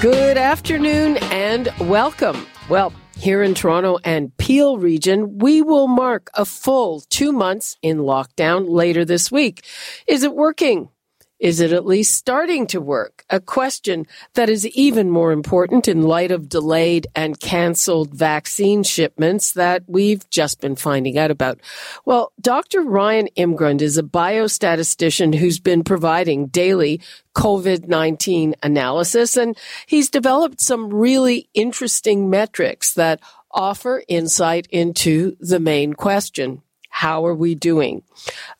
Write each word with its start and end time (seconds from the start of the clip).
Good 0.00 0.38
afternoon 0.38 1.18
and 1.24 1.68
welcome. 1.78 2.46
Well, 2.70 2.90
here 3.18 3.42
in 3.42 3.52
Toronto 3.52 3.98
and 4.02 4.34
Peel 4.38 4.78
region, 4.78 5.36
we 5.36 5.60
will 5.60 5.88
mark 5.88 6.30
a 6.32 6.46
full 6.46 7.02
two 7.10 7.32
months 7.32 7.76
in 7.82 7.98
lockdown 7.98 8.70
later 8.70 9.04
this 9.04 9.30
week. 9.30 9.62
Is 10.06 10.22
it 10.22 10.34
working? 10.34 10.88
Is 11.40 11.58
it 11.58 11.72
at 11.72 11.86
least 11.86 12.14
starting 12.14 12.66
to 12.66 12.82
work? 12.82 13.24
A 13.30 13.40
question 13.40 14.06
that 14.34 14.50
is 14.50 14.66
even 14.68 15.10
more 15.10 15.32
important 15.32 15.88
in 15.88 16.02
light 16.02 16.30
of 16.30 16.50
delayed 16.50 17.06
and 17.16 17.40
canceled 17.40 18.12
vaccine 18.12 18.82
shipments 18.82 19.52
that 19.52 19.82
we've 19.86 20.28
just 20.28 20.60
been 20.60 20.76
finding 20.76 21.16
out 21.16 21.30
about. 21.30 21.58
Well, 22.04 22.32
Dr. 22.42 22.82
Ryan 22.82 23.28
Imgrund 23.38 23.80
is 23.80 23.96
a 23.96 24.02
biostatistician 24.02 25.34
who's 25.34 25.58
been 25.58 25.82
providing 25.82 26.48
daily 26.48 27.00
COVID-19 27.34 28.52
analysis 28.62 29.36
and 29.38 29.56
he's 29.86 30.10
developed 30.10 30.60
some 30.60 30.92
really 30.92 31.48
interesting 31.54 32.28
metrics 32.28 32.92
that 32.94 33.20
offer 33.50 34.02
insight 34.08 34.66
into 34.70 35.36
the 35.40 35.58
main 35.58 35.94
question. 35.94 36.62
How 37.00 37.24
are 37.24 37.34
we 37.34 37.54
doing? 37.54 38.02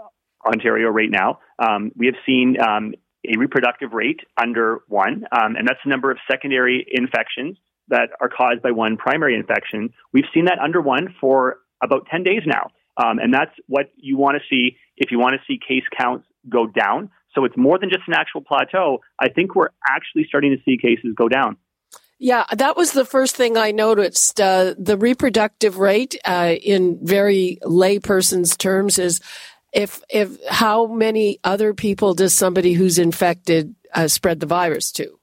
Ontario 0.44 0.90
right 0.90 1.10
now. 1.10 1.38
Um, 1.58 1.92
we 1.96 2.06
have 2.06 2.16
seen 2.24 2.56
um, 2.60 2.94
a 3.26 3.38
reproductive 3.38 3.92
rate 3.92 4.20
under 4.40 4.80
one, 4.88 5.24
um, 5.32 5.56
and 5.56 5.66
that's 5.66 5.80
the 5.84 5.90
number 5.90 6.10
of 6.10 6.18
secondary 6.30 6.86
infections 6.90 7.56
that 7.88 8.10
are 8.20 8.28
caused 8.28 8.62
by 8.62 8.70
one 8.70 8.96
primary 8.96 9.34
infection. 9.34 9.90
We've 10.12 10.24
seen 10.34 10.46
that 10.46 10.58
under 10.58 10.80
one 10.80 11.14
for 11.20 11.58
about 11.82 12.06
10 12.10 12.22
days 12.22 12.42
now. 12.46 12.70
Um, 12.96 13.18
and 13.18 13.32
that's 13.32 13.52
what 13.66 13.90
you 13.96 14.16
want 14.16 14.36
to 14.36 14.42
see 14.48 14.76
if 14.96 15.10
you 15.10 15.18
want 15.18 15.34
to 15.34 15.40
see 15.46 15.58
case 15.58 15.84
counts 15.96 16.26
go 16.48 16.66
down. 16.66 17.10
So 17.34 17.44
it's 17.44 17.56
more 17.56 17.78
than 17.78 17.90
just 17.90 18.02
an 18.08 18.14
actual 18.14 18.40
plateau. 18.40 19.00
I 19.20 19.28
think 19.28 19.54
we're 19.54 19.68
actually 19.88 20.24
starting 20.26 20.56
to 20.56 20.62
see 20.64 20.78
cases 20.78 21.14
go 21.14 21.28
down. 21.28 21.58
Yeah, 22.18 22.44
that 22.50 22.78
was 22.78 22.92
the 22.92 23.04
first 23.04 23.36
thing 23.36 23.58
I 23.58 23.72
noticed. 23.72 24.40
Uh, 24.40 24.74
the 24.78 24.96
reproductive 24.96 25.76
rate, 25.76 26.18
uh, 26.24 26.54
in 26.62 26.98
very 27.02 27.58
layperson's 27.62 28.56
terms, 28.56 28.98
is 28.98 29.20
if 29.76 30.02
if 30.08 30.38
how 30.48 30.86
many 30.86 31.38
other 31.44 31.74
people 31.74 32.14
does 32.14 32.32
somebody 32.32 32.72
who's 32.72 32.98
infected 32.98 33.74
uh, 33.94 34.08
spread 34.08 34.40
the 34.40 34.46
virus 34.46 34.90
to? 34.92 35.18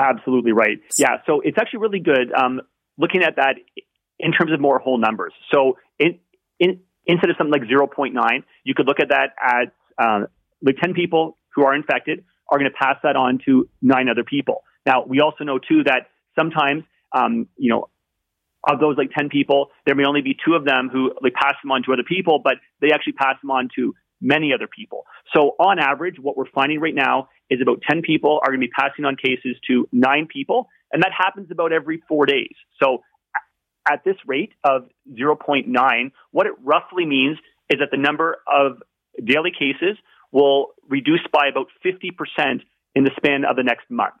Absolutely 0.00 0.52
right. 0.52 0.78
Yeah, 0.98 1.16
so 1.26 1.40
it's 1.40 1.56
actually 1.58 1.80
really 1.80 2.00
good 2.00 2.32
um, 2.36 2.60
looking 2.98 3.22
at 3.22 3.36
that 3.36 3.56
in 4.18 4.32
terms 4.32 4.52
of 4.52 4.60
more 4.60 4.78
whole 4.78 4.98
numbers. 4.98 5.32
So 5.52 5.78
in, 5.98 6.18
in, 6.58 6.80
instead 7.06 7.30
of 7.30 7.36
something 7.36 7.52
like 7.52 7.68
0.9, 7.68 8.12
you 8.64 8.74
could 8.74 8.86
look 8.86 9.00
at 9.00 9.08
that 9.08 9.30
at 9.42 9.72
uh, 9.98 10.26
like 10.62 10.76
10 10.82 10.94
people 10.94 11.38
who 11.54 11.64
are 11.64 11.74
infected 11.74 12.24
are 12.48 12.58
going 12.58 12.70
to 12.70 12.76
pass 12.76 12.96
that 13.02 13.16
on 13.16 13.38
to 13.46 13.68
nine 13.80 14.08
other 14.08 14.24
people. 14.24 14.62
Now, 14.86 15.04
we 15.06 15.20
also 15.20 15.44
know 15.44 15.58
too 15.58 15.84
that 15.84 16.08
sometimes, 16.38 16.84
um, 17.12 17.48
you 17.56 17.70
know, 17.70 17.88
of 18.68 18.80
those 18.80 18.96
like 18.96 19.10
10 19.16 19.28
people, 19.28 19.70
there 19.86 19.94
may 19.94 20.04
only 20.04 20.22
be 20.22 20.36
two 20.44 20.54
of 20.54 20.64
them 20.64 20.88
who 20.92 21.12
like 21.20 21.34
pass 21.34 21.54
them 21.62 21.72
on 21.72 21.82
to 21.84 21.92
other 21.92 22.04
people, 22.06 22.40
but 22.42 22.54
they 22.80 22.92
actually 22.92 23.14
pass 23.14 23.36
them 23.42 23.50
on 23.50 23.68
to 23.76 23.94
many 24.20 24.52
other 24.54 24.68
people. 24.68 25.04
So 25.34 25.56
on 25.58 25.78
average, 25.78 26.16
what 26.20 26.36
we're 26.36 26.50
finding 26.54 26.80
right 26.80 26.94
now 26.94 27.28
is 27.50 27.60
about 27.60 27.82
10 27.88 28.02
people 28.02 28.40
are 28.42 28.50
going 28.50 28.60
to 28.60 28.66
be 28.66 28.70
passing 28.70 29.04
on 29.04 29.16
cases 29.16 29.56
to 29.66 29.88
nine 29.92 30.28
people, 30.32 30.68
and 30.92 31.02
that 31.02 31.10
happens 31.16 31.50
about 31.50 31.72
every 31.72 32.02
four 32.08 32.24
days. 32.24 32.54
So 32.80 33.02
at 33.90 34.04
this 34.04 34.16
rate 34.26 34.52
of 34.62 34.88
0.9, 35.12 36.12
what 36.30 36.46
it 36.46 36.52
roughly 36.62 37.04
means 37.04 37.38
is 37.68 37.80
that 37.80 37.88
the 37.90 37.96
number 37.96 38.38
of 38.46 38.80
daily 39.22 39.50
cases 39.50 39.98
will 40.30 40.68
reduce 40.88 41.20
by 41.32 41.48
about 41.48 41.66
50% 41.84 42.60
in 42.94 43.04
the 43.04 43.10
span 43.16 43.44
of 43.44 43.56
the 43.56 43.62
next 43.62 43.90
month. 43.90 44.14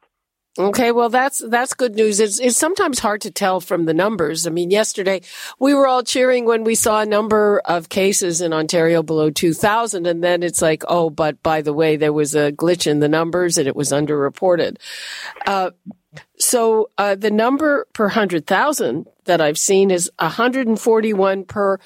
Okay, 0.58 0.92
well 0.92 1.08
that's 1.08 1.38
that's 1.48 1.72
good 1.72 1.94
news. 1.94 2.20
It's 2.20 2.38
it's 2.38 2.58
sometimes 2.58 2.98
hard 2.98 3.22
to 3.22 3.30
tell 3.30 3.58
from 3.58 3.86
the 3.86 3.94
numbers. 3.94 4.46
I 4.46 4.50
mean, 4.50 4.70
yesterday 4.70 5.22
we 5.58 5.72
were 5.72 5.88
all 5.88 6.02
cheering 6.02 6.44
when 6.44 6.62
we 6.62 6.74
saw 6.74 7.00
a 7.00 7.06
number 7.06 7.62
of 7.64 7.88
cases 7.88 8.42
in 8.42 8.52
Ontario 8.52 9.02
below 9.02 9.30
2000 9.30 10.06
and 10.06 10.22
then 10.22 10.42
it's 10.42 10.60
like, 10.60 10.84
"Oh, 10.88 11.08
but 11.08 11.42
by 11.42 11.62
the 11.62 11.72
way, 11.72 11.96
there 11.96 12.12
was 12.12 12.34
a 12.34 12.52
glitch 12.52 12.86
in 12.86 13.00
the 13.00 13.08
numbers 13.08 13.56
and 13.56 13.66
it 13.66 13.74
was 13.74 13.92
underreported." 13.92 14.76
Uh, 15.46 15.70
so 16.38 16.90
uh, 16.98 17.14
the 17.14 17.30
number 17.30 17.86
per 17.94 18.04
100,000 18.04 19.06
that 19.24 19.40
I've 19.40 19.56
seen 19.56 19.90
is 19.90 20.10
141 20.18 21.44
per 21.44 21.78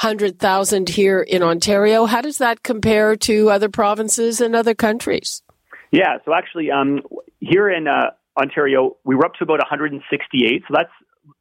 100,000 0.00 0.88
here 0.88 1.20
in 1.20 1.42
Ontario. 1.42 2.06
How 2.06 2.22
does 2.22 2.38
that 2.38 2.62
compare 2.62 3.16
to 3.16 3.50
other 3.50 3.68
provinces 3.68 4.40
and 4.40 4.56
other 4.56 4.74
countries? 4.74 5.42
Yeah, 5.90 6.18
so 6.24 6.34
actually, 6.34 6.70
um, 6.70 7.02
here 7.48 7.70
in 7.70 7.86
uh, 7.86 8.10
Ontario, 8.38 8.96
we 9.04 9.14
were 9.14 9.26
up 9.26 9.34
to 9.34 9.44
about 9.44 9.58
168. 9.58 10.62
So 10.66 10.74
that's 10.74 10.90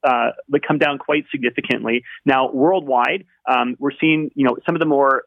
uh, 0.04 0.32
come 0.66 0.78
down 0.78 0.98
quite 0.98 1.26
significantly. 1.32 2.04
Now, 2.26 2.52
worldwide, 2.52 3.26
um, 3.50 3.76
we're 3.80 3.92
seeing 4.00 4.32
you 4.36 4.46
know 4.46 4.58
some 4.66 4.76
of 4.76 4.80
the 4.80 4.86
more 4.86 5.24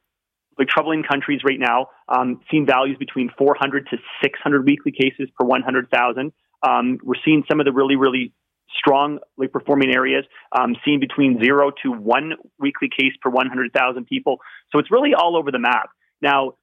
like 0.58 0.68
troubling 0.68 1.02
countries 1.02 1.40
right 1.44 1.58
now, 1.58 1.88
um, 2.08 2.40
seeing 2.50 2.66
values 2.66 2.96
between 2.98 3.30
400 3.36 3.88
to 3.90 3.98
600 4.22 4.64
weekly 4.64 4.92
cases 4.92 5.28
per 5.38 5.44
100,000. 5.44 6.32
Um, 6.62 6.98
we're 7.02 7.14
seeing 7.24 7.44
some 7.48 7.60
of 7.60 7.66
the 7.66 7.72
really, 7.72 7.96
really 7.96 8.32
strong 8.78 9.18
like 9.36 9.52
performing 9.52 9.94
areas, 9.94 10.24
um, 10.58 10.74
seeing 10.84 10.98
between 10.98 11.38
zero 11.42 11.70
to 11.82 11.92
one 11.92 12.32
weekly 12.58 12.88
case 12.88 13.12
per 13.20 13.30
100,000 13.30 14.06
people. 14.06 14.38
So 14.72 14.78
it's 14.78 14.90
really 14.90 15.12
all 15.14 15.36
over 15.36 15.50
the 15.50 15.58
map. 15.58 15.90
Now, 16.22 16.54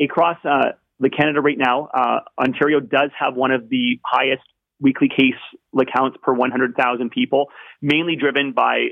across 0.00 0.36
uh, 0.44 0.72
the 1.00 1.10
Canada 1.10 1.40
right 1.40 1.58
now, 1.58 1.88
uh, 1.94 2.20
Ontario 2.38 2.80
does 2.80 3.10
have 3.18 3.34
one 3.34 3.50
of 3.50 3.68
the 3.68 4.00
highest 4.04 4.42
weekly 4.80 5.08
case 5.08 5.38
like 5.72 5.88
counts 5.94 6.16
per 6.22 6.32
100,000 6.32 7.10
people, 7.10 7.46
mainly 7.82 8.16
driven 8.16 8.52
by 8.52 8.88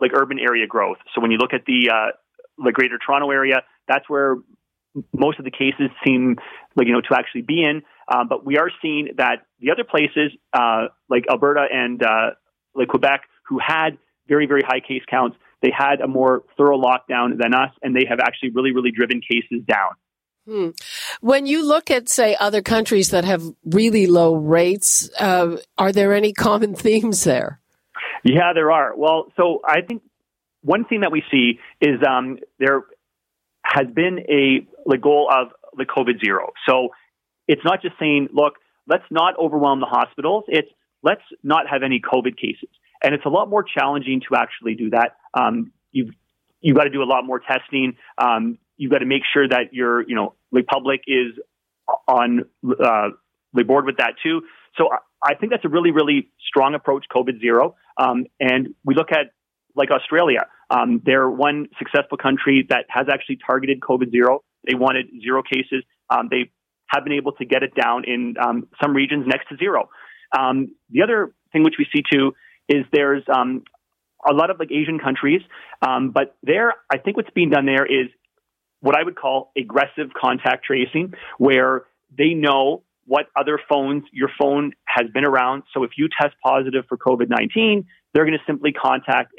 like 0.00 0.12
urban 0.14 0.38
area 0.38 0.66
growth. 0.66 0.98
So 1.14 1.20
when 1.20 1.30
you 1.30 1.38
look 1.38 1.52
at 1.52 1.64
the 1.66 1.90
uh, 1.90 2.12
the 2.62 2.72
Greater 2.72 2.98
Toronto 2.98 3.30
area, 3.30 3.62
that's 3.88 4.08
where 4.08 4.36
most 5.16 5.38
of 5.38 5.44
the 5.44 5.50
cases 5.50 5.90
seem 6.04 6.36
like 6.76 6.86
you 6.86 6.92
know 6.92 7.00
to 7.00 7.14
actually 7.16 7.42
be 7.42 7.62
in. 7.62 7.82
Uh, 8.08 8.24
but 8.24 8.44
we 8.44 8.58
are 8.58 8.70
seeing 8.82 9.10
that 9.16 9.46
the 9.60 9.70
other 9.70 9.84
places 9.84 10.32
uh, 10.52 10.86
like 11.08 11.24
Alberta 11.30 11.66
and 11.72 12.02
uh, 12.02 12.30
like 12.74 12.88
Quebec, 12.88 13.22
who 13.48 13.58
had 13.58 13.98
very 14.28 14.46
very 14.46 14.62
high 14.62 14.80
case 14.80 15.02
counts, 15.08 15.36
they 15.62 15.72
had 15.76 16.00
a 16.00 16.08
more 16.08 16.42
thorough 16.56 16.80
lockdown 16.80 17.38
than 17.38 17.54
us, 17.54 17.70
and 17.82 17.94
they 17.94 18.06
have 18.08 18.20
actually 18.20 18.50
really 18.50 18.72
really 18.72 18.90
driven 18.90 19.20
cases 19.20 19.64
down. 19.66 19.92
Hmm. 20.46 20.70
When 21.20 21.46
you 21.46 21.66
look 21.66 21.90
at, 21.90 22.08
say, 22.08 22.36
other 22.38 22.62
countries 22.62 23.10
that 23.10 23.24
have 23.24 23.42
really 23.64 24.06
low 24.06 24.34
rates, 24.34 25.10
uh, 25.18 25.58
are 25.78 25.92
there 25.92 26.14
any 26.14 26.32
common 26.32 26.74
themes 26.76 27.24
there? 27.24 27.60
Yeah, 28.24 28.52
there 28.54 28.70
are. 28.70 28.94
Well, 28.96 29.32
so 29.36 29.60
I 29.64 29.80
think 29.82 30.02
one 30.62 30.84
thing 30.84 31.00
that 31.00 31.12
we 31.12 31.22
see 31.30 31.58
is 31.80 32.00
um, 32.06 32.38
there 32.58 32.82
has 33.62 33.86
been 33.94 34.20
a 34.28 34.66
the 34.86 34.98
goal 34.98 35.30
of 35.32 35.48
the 35.76 35.84
COVID 35.84 36.24
zero. 36.24 36.50
So 36.68 36.88
it's 37.46 37.62
not 37.64 37.82
just 37.82 37.94
saying, 37.98 38.28
look, 38.32 38.54
let's 38.86 39.04
not 39.10 39.38
overwhelm 39.38 39.80
the 39.80 39.86
hospitals. 39.86 40.44
It's 40.48 40.68
let's 41.02 41.22
not 41.42 41.66
have 41.68 41.82
any 41.82 42.00
COVID 42.00 42.36
cases, 42.36 42.70
and 43.02 43.14
it's 43.14 43.24
a 43.24 43.28
lot 43.28 43.48
more 43.48 43.62
challenging 43.62 44.20
to 44.28 44.36
actually 44.36 44.74
do 44.74 44.90
that. 44.90 45.16
Um, 45.34 45.72
you've 45.92 46.10
you've 46.60 46.76
got 46.76 46.84
to 46.84 46.90
do 46.90 47.02
a 47.02 47.04
lot 47.04 47.24
more 47.24 47.40
testing. 47.40 47.96
Um, 48.18 48.58
you've 48.80 48.90
got 48.90 48.98
to 48.98 49.06
make 49.06 49.22
sure 49.30 49.46
that 49.46 49.72
your, 49.72 50.00
you 50.08 50.16
know, 50.16 50.34
the 50.50 50.62
public 50.62 51.02
is 51.06 51.38
on 52.08 52.46
uh, 52.64 53.08
the 53.52 53.62
board 53.62 53.84
with 53.84 53.98
that 53.98 54.14
too. 54.22 54.40
So 54.78 54.88
I 55.22 55.34
think 55.34 55.52
that's 55.52 55.66
a 55.66 55.68
really, 55.68 55.90
really 55.90 56.30
strong 56.48 56.74
approach, 56.74 57.04
COVID 57.14 57.40
zero. 57.40 57.76
Um, 57.98 58.24
and 58.40 58.74
we 58.82 58.94
look 58.94 59.12
at 59.12 59.32
like 59.76 59.90
Australia. 59.90 60.46
Um, 60.70 61.02
they're 61.04 61.28
one 61.28 61.68
successful 61.78 62.16
country 62.16 62.66
that 62.70 62.86
has 62.88 63.06
actually 63.12 63.38
targeted 63.46 63.80
COVID 63.80 64.10
zero. 64.10 64.42
They 64.66 64.74
wanted 64.74 65.06
zero 65.22 65.42
cases. 65.42 65.84
Um, 66.08 66.28
they 66.30 66.50
have 66.86 67.04
been 67.04 67.12
able 67.12 67.32
to 67.32 67.44
get 67.44 67.62
it 67.62 67.74
down 67.74 68.04
in 68.06 68.36
um, 68.42 68.66
some 68.82 68.94
regions 68.94 69.26
next 69.26 69.48
to 69.50 69.56
zero. 69.58 69.90
Um, 70.36 70.74
the 70.88 71.02
other 71.02 71.34
thing 71.52 71.64
which 71.64 71.74
we 71.78 71.86
see 71.94 72.02
too 72.10 72.32
is 72.66 72.86
there's 72.92 73.24
um, 73.28 73.62
a 74.26 74.32
lot 74.32 74.48
of 74.50 74.58
like 74.58 74.72
Asian 74.72 74.98
countries, 74.98 75.42
but 75.82 76.36
there, 76.42 76.74
I 76.90 76.96
think 76.98 77.18
what's 77.18 77.30
being 77.34 77.50
done 77.50 77.66
there 77.66 77.84
is 77.84 78.08
what 78.80 78.96
I 78.96 79.02
would 79.02 79.16
call 79.16 79.52
aggressive 79.56 80.10
contact 80.18 80.64
tracing, 80.64 81.14
where 81.38 81.84
they 82.16 82.34
know 82.34 82.82
what 83.06 83.26
other 83.36 83.58
phones 83.68 84.04
your 84.12 84.30
phone 84.38 84.72
has 84.84 85.10
been 85.12 85.24
around. 85.24 85.64
So 85.74 85.84
if 85.84 85.90
you 85.96 86.08
test 86.08 86.34
positive 86.44 86.84
for 86.88 86.96
COVID 86.96 87.28
19, 87.28 87.86
they're 88.12 88.24
going 88.24 88.38
to 88.38 88.44
simply 88.46 88.72
contact 88.72 89.32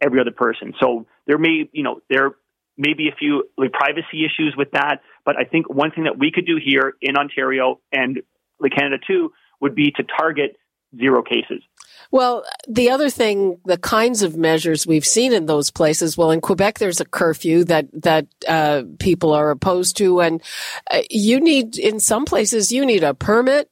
every 0.00 0.20
other 0.20 0.30
person. 0.30 0.74
So 0.80 1.06
there 1.26 1.38
may, 1.38 1.68
you 1.72 1.82
know, 1.82 2.00
there 2.08 2.32
may 2.76 2.94
be 2.94 3.08
a 3.08 3.14
few 3.14 3.44
like, 3.56 3.72
privacy 3.72 4.24
issues 4.24 4.54
with 4.56 4.70
that. 4.72 5.02
But 5.24 5.36
I 5.38 5.44
think 5.44 5.68
one 5.68 5.90
thing 5.90 6.04
that 6.04 6.18
we 6.18 6.32
could 6.32 6.46
do 6.46 6.58
here 6.62 6.94
in 7.00 7.16
Ontario 7.16 7.80
and 7.92 8.20
like 8.58 8.72
Canada 8.72 8.96
too 9.06 9.32
would 9.60 9.74
be 9.74 9.92
to 9.96 10.02
target 10.02 10.56
zero 10.98 11.22
cases. 11.22 11.62
Well, 12.12 12.44
the 12.66 12.90
other 12.90 13.08
thing, 13.08 13.60
the 13.64 13.78
kinds 13.78 14.22
of 14.22 14.36
measures 14.36 14.86
we've 14.86 15.06
seen 15.06 15.32
in 15.32 15.46
those 15.46 15.70
places. 15.70 16.16
Well, 16.16 16.32
in 16.32 16.40
Quebec, 16.40 16.78
there's 16.78 17.00
a 17.00 17.04
curfew 17.04 17.64
that 17.64 17.86
that 18.02 18.26
uh, 18.48 18.82
people 18.98 19.32
are 19.32 19.50
opposed 19.50 19.96
to, 19.98 20.20
and 20.20 20.42
uh, 20.90 21.02
you 21.08 21.40
need 21.40 21.78
in 21.78 22.00
some 22.00 22.24
places 22.24 22.72
you 22.72 22.84
need 22.84 23.04
a 23.04 23.14
permit. 23.14 23.68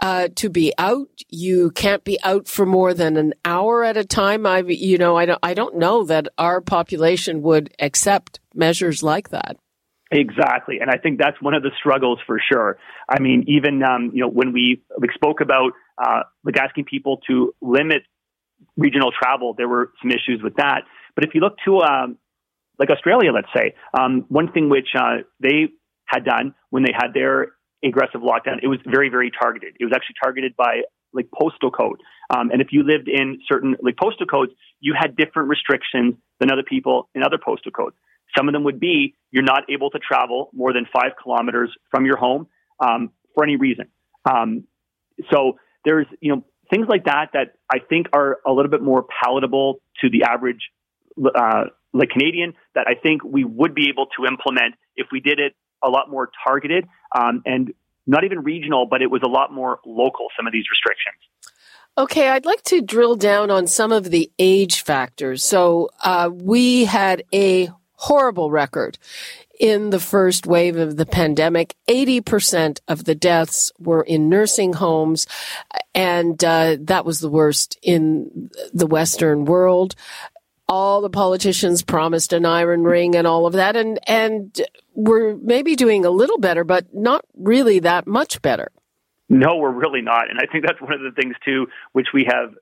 Uh, 0.00 0.26
to 0.34 0.48
be 0.48 0.72
out, 0.78 1.08
you 1.28 1.70
can't 1.72 2.02
be 2.02 2.18
out 2.24 2.48
for 2.48 2.66
more 2.66 2.92
than 2.92 3.16
an 3.16 3.32
hour 3.44 3.84
at 3.84 3.96
a 3.96 4.04
time. 4.04 4.46
I, 4.46 4.58
you 4.60 4.98
know, 4.98 5.16
I 5.16 5.26
don't, 5.26 5.38
I 5.44 5.54
don't 5.54 5.76
know 5.76 6.02
that 6.04 6.26
our 6.38 6.60
population 6.60 7.42
would 7.42 7.72
accept 7.78 8.40
measures 8.52 9.04
like 9.04 9.28
that. 9.28 9.58
Exactly, 10.10 10.78
and 10.80 10.90
I 10.90 10.96
think 10.96 11.18
that's 11.18 11.40
one 11.40 11.54
of 11.54 11.62
the 11.62 11.70
struggles 11.78 12.18
for 12.26 12.40
sure. 12.52 12.78
I 13.08 13.20
mean, 13.20 13.44
even 13.46 13.82
um, 13.82 14.10
you 14.12 14.22
know 14.22 14.28
when 14.28 14.52
we 14.52 14.82
like, 14.98 15.12
spoke 15.12 15.40
about 15.40 15.72
uh, 15.98 16.22
like 16.44 16.56
asking 16.58 16.84
people 16.84 17.20
to 17.28 17.54
limit 17.60 18.02
regional 18.76 19.10
travel, 19.12 19.54
there 19.56 19.68
were 19.68 19.92
some 20.00 20.10
issues 20.10 20.40
with 20.42 20.56
that. 20.56 20.82
But 21.14 21.24
if 21.24 21.34
you 21.34 21.40
look 21.40 21.56
to 21.64 21.80
um, 21.80 22.18
like 22.78 22.90
Australia, 22.90 23.32
let's 23.32 23.48
say, 23.54 23.74
um, 23.98 24.24
one 24.28 24.52
thing 24.52 24.68
which 24.68 24.88
uh, 24.98 25.18
they 25.40 25.68
had 26.06 26.24
done 26.24 26.54
when 26.70 26.82
they 26.82 26.92
had 26.92 27.14
their 27.14 27.52
aggressive 27.84 28.20
lockdown, 28.20 28.58
it 28.62 28.68
was 28.68 28.78
very 28.86 29.08
very 29.08 29.30
targeted. 29.30 29.74
It 29.78 29.84
was 29.84 29.92
actually 29.94 30.16
targeted 30.22 30.56
by 30.56 30.82
like 31.12 31.28
postal 31.38 31.70
code, 31.70 32.00
um, 32.34 32.50
and 32.50 32.62
if 32.62 32.68
you 32.70 32.82
lived 32.84 33.08
in 33.08 33.40
certain 33.50 33.76
like 33.82 33.96
postal 33.96 34.26
codes, 34.26 34.52
you 34.80 34.94
had 34.98 35.16
different 35.16 35.48
restrictions 35.48 36.14
than 36.40 36.50
other 36.50 36.62
people 36.62 37.08
in 37.14 37.22
other 37.22 37.38
postal 37.42 37.70
codes. 37.70 37.96
Some 38.36 38.48
of 38.48 38.54
them 38.54 38.64
would 38.64 38.80
be 38.80 39.14
you're 39.30 39.42
not 39.42 39.64
able 39.68 39.90
to 39.90 39.98
travel 39.98 40.50
more 40.54 40.72
than 40.72 40.86
five 40.92 41.12
kilometers 41.22 41.70
from 41.90 42.06
your 42.06 42.16
home 42.16 42.46
um, 42.80 43.10
for 43.34 43.44
any 43.44 43.56
reason. 43.56 43.88
Um, 44.24 44.64
so 45.30 45.58
there's 45.84 46.06
you 46.20 46.34
know 46.34 46.44
things 46.70 46.86
like 46.88 47.04
that 47.04 47.30
that 47.34 47.54
I 47.70 47.78
think 47.78 48.06
are 48.12 48.38
a 48.46 48.52
little 48.52 48.70
bit 48.70 48.82
more 48.82 49.04
palatable 49.22 49.80
to 50.00 50.10
the 50.10 50.24
average 50.24 50.70
uh, 51.34 51.64
like 51.92 52.10
Canadian 52.10 52.54
that 52.74 52.86
I 52.88 52.94
think 52.94 53.22
we 53.24 53.44
would 53.44 53.74
be 53.74 53.88
able 53.88 54.06
to 54.16 54.26
implement 54.26 54.74
if 54.96 55.08
we 55.12 55.20
did 55.20 55.38
it 55.38 55.54
a 55.82 55.88
lot 55.88 56.10
more 56.10 56.30
targeted 56.46 56.86
um, 57.14 57.42
and 57.44 57.72
not 58.06 58.24
even 58.24 58.40
regional, 58.42 58.86
but 58.86 59.02
it 59.02 59.10
was 59.10 59.22
a 59.24 59.28
lot 59.28 59.52
more 59.52 59.78
local. 59.84 60.26
Some 60.36 60.46
of 60.46 60.52
these 60.52 60.64
restrictions. 60.70 61.16
Okay, 61.96 62.28
I'd 62.28 62.46
like 62.46 62.62
to 62.64 62.80
drill 62.80 63.16
down 63.16 63.50
on 63.50 63.66
some 63.66 63.92
of 63.92 64.10
the 64.10 64.30
age 64.38 64.82
factors. 64.82 65.44
So 65.44 65.90
uh, 66.02 66.30
we 66.32 66.86
had 66.86 67.24
a 67.34 67.70
horrible 67.94 68.50
record. 68.50 68.98
In 69.60 69.90
the 69.90 70.00
first 70.00 70.46
wave 70.46 70.76
of 70.76 70.96
the 70.96 71.06
pandemic, 71.06 71.76
80% 71.88 72.80
of 72.88 73.04
the 73.04 73.14
deaths 73.14 73.70
were 73.78 74.02
in 74.02 74.28
nursing 74.28 74.72
homes, 74.72 75.26
and 75.94 76.42
uh, 76.42 76.78
that 76.80 77.04
was 77.04 77.20
the 77.20 77.28
worst 77.28 77.78
in 77.82 78.50
the 78.72 78.86
Western 78.86 79.44
world. 79.44 79.94
All 80.68 81.02
the 81.02 81.10
politicians 81.10 81.82
promised 81.82 82.32
an 82.32 82.46
iron 82.46 82.82
ring 82.82 83.14
and 83.14 83.26
all 83.26 83.46
of 83.46 83.52
that, 83.52 83.76
and 83.76 83.98
and 84.08 84.58
we're 84.94 85.36
maybe 85.36 85.76
doing 85.76 86.04
a 86.04 86.10
little 86.10 86.38
better, 86.38 86.64
but 86.64 86.86
not 86.94 87.24
really 87.36 87.78
that 87.80 88.06
much 88.06 88.40
better. 88.40 88.72
No, 89.28 89.56
we're 89.56 89.70
really 89.70 90.02
not, 90.02 90.30
and 90.30 90.38
I 90.38 90.50
think 90.50 90.64
that's 90.66 90.80
one 90.80 90.92
of 90.92 91.00
the 91.00 91.12
things 91.12 91.36
too, 91.44 91.66
which 91.92 92.08
we 92.14 92.24
have 92.24 92.54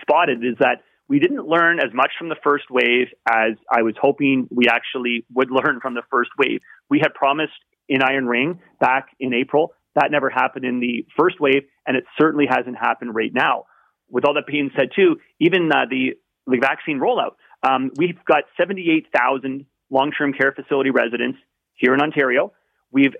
spotted 0.00 0.44
is 0.44 0.56
that 0.60 0.82
we 1.10 1.18
didn't 1.18 1.44
learn 1.44 1.80
as 1.80 1.92
much 1.92 2.12
from 2.16 2.28
the 2.28 2.36
first 2.42 2.70
wave 2.70 3.08
as 3.28 3.58
I 3.68 3.82
was 3.82 3.94
hoping 4.00 4.46
we 4.48 4.66
actually 4.70 5.26
would 5.34 5.50
learn 5.50 5.80
from 5.82 5.94
the 5.94 6.02
first 6.08 6.30
wave. 6.38 6.60
We 6.88 7.00
had 7.00 7.12
promised 7.14 7.52
in 7.88 8.00
Iron 8.00 8.26
Ring 8.26 8.60
back 8.78 9.08
in 9.18 9.34
April. 9.34 9.74
That 9.96 10.12
never 10.12 10.30
happened 10.30 10.64
in 10.64 10.78
the 10.78 11.04
first 11.18 11.40
wave, 11.40 11.64
and 11.84 11.96
it 11.96 12.04
certainly 12.18 12.46
hasn't 12.48 12.76
happened 12.78 13.12
right 13.12 13.34
now. 13.34 13.64
With 14.08 14.24
all 14.24 14.34
that 14.34 14.46
being 14.46 14.70
said, 14.78 14.90
too, 14.94 15.16
even 15.40 15.68
uh, 15.72 15.86
the, 15.90 16.12
the 16.46 16.58
vaccine 16.60 17.00
rollout, 17.00 17.34
um, 17.68 17.90
we've 17.96 18.24
got 18.24 18.44
78,000 18.56 19.66
long 19.90 20.12
term 20.16 20.32
care 20.32 20.52
facility 20.52 20.90
residents 20.90 21.38
here 21.74 21.92
in 21.92 22.00
Ontario. 22.00 22.52
We've 22.92 23.14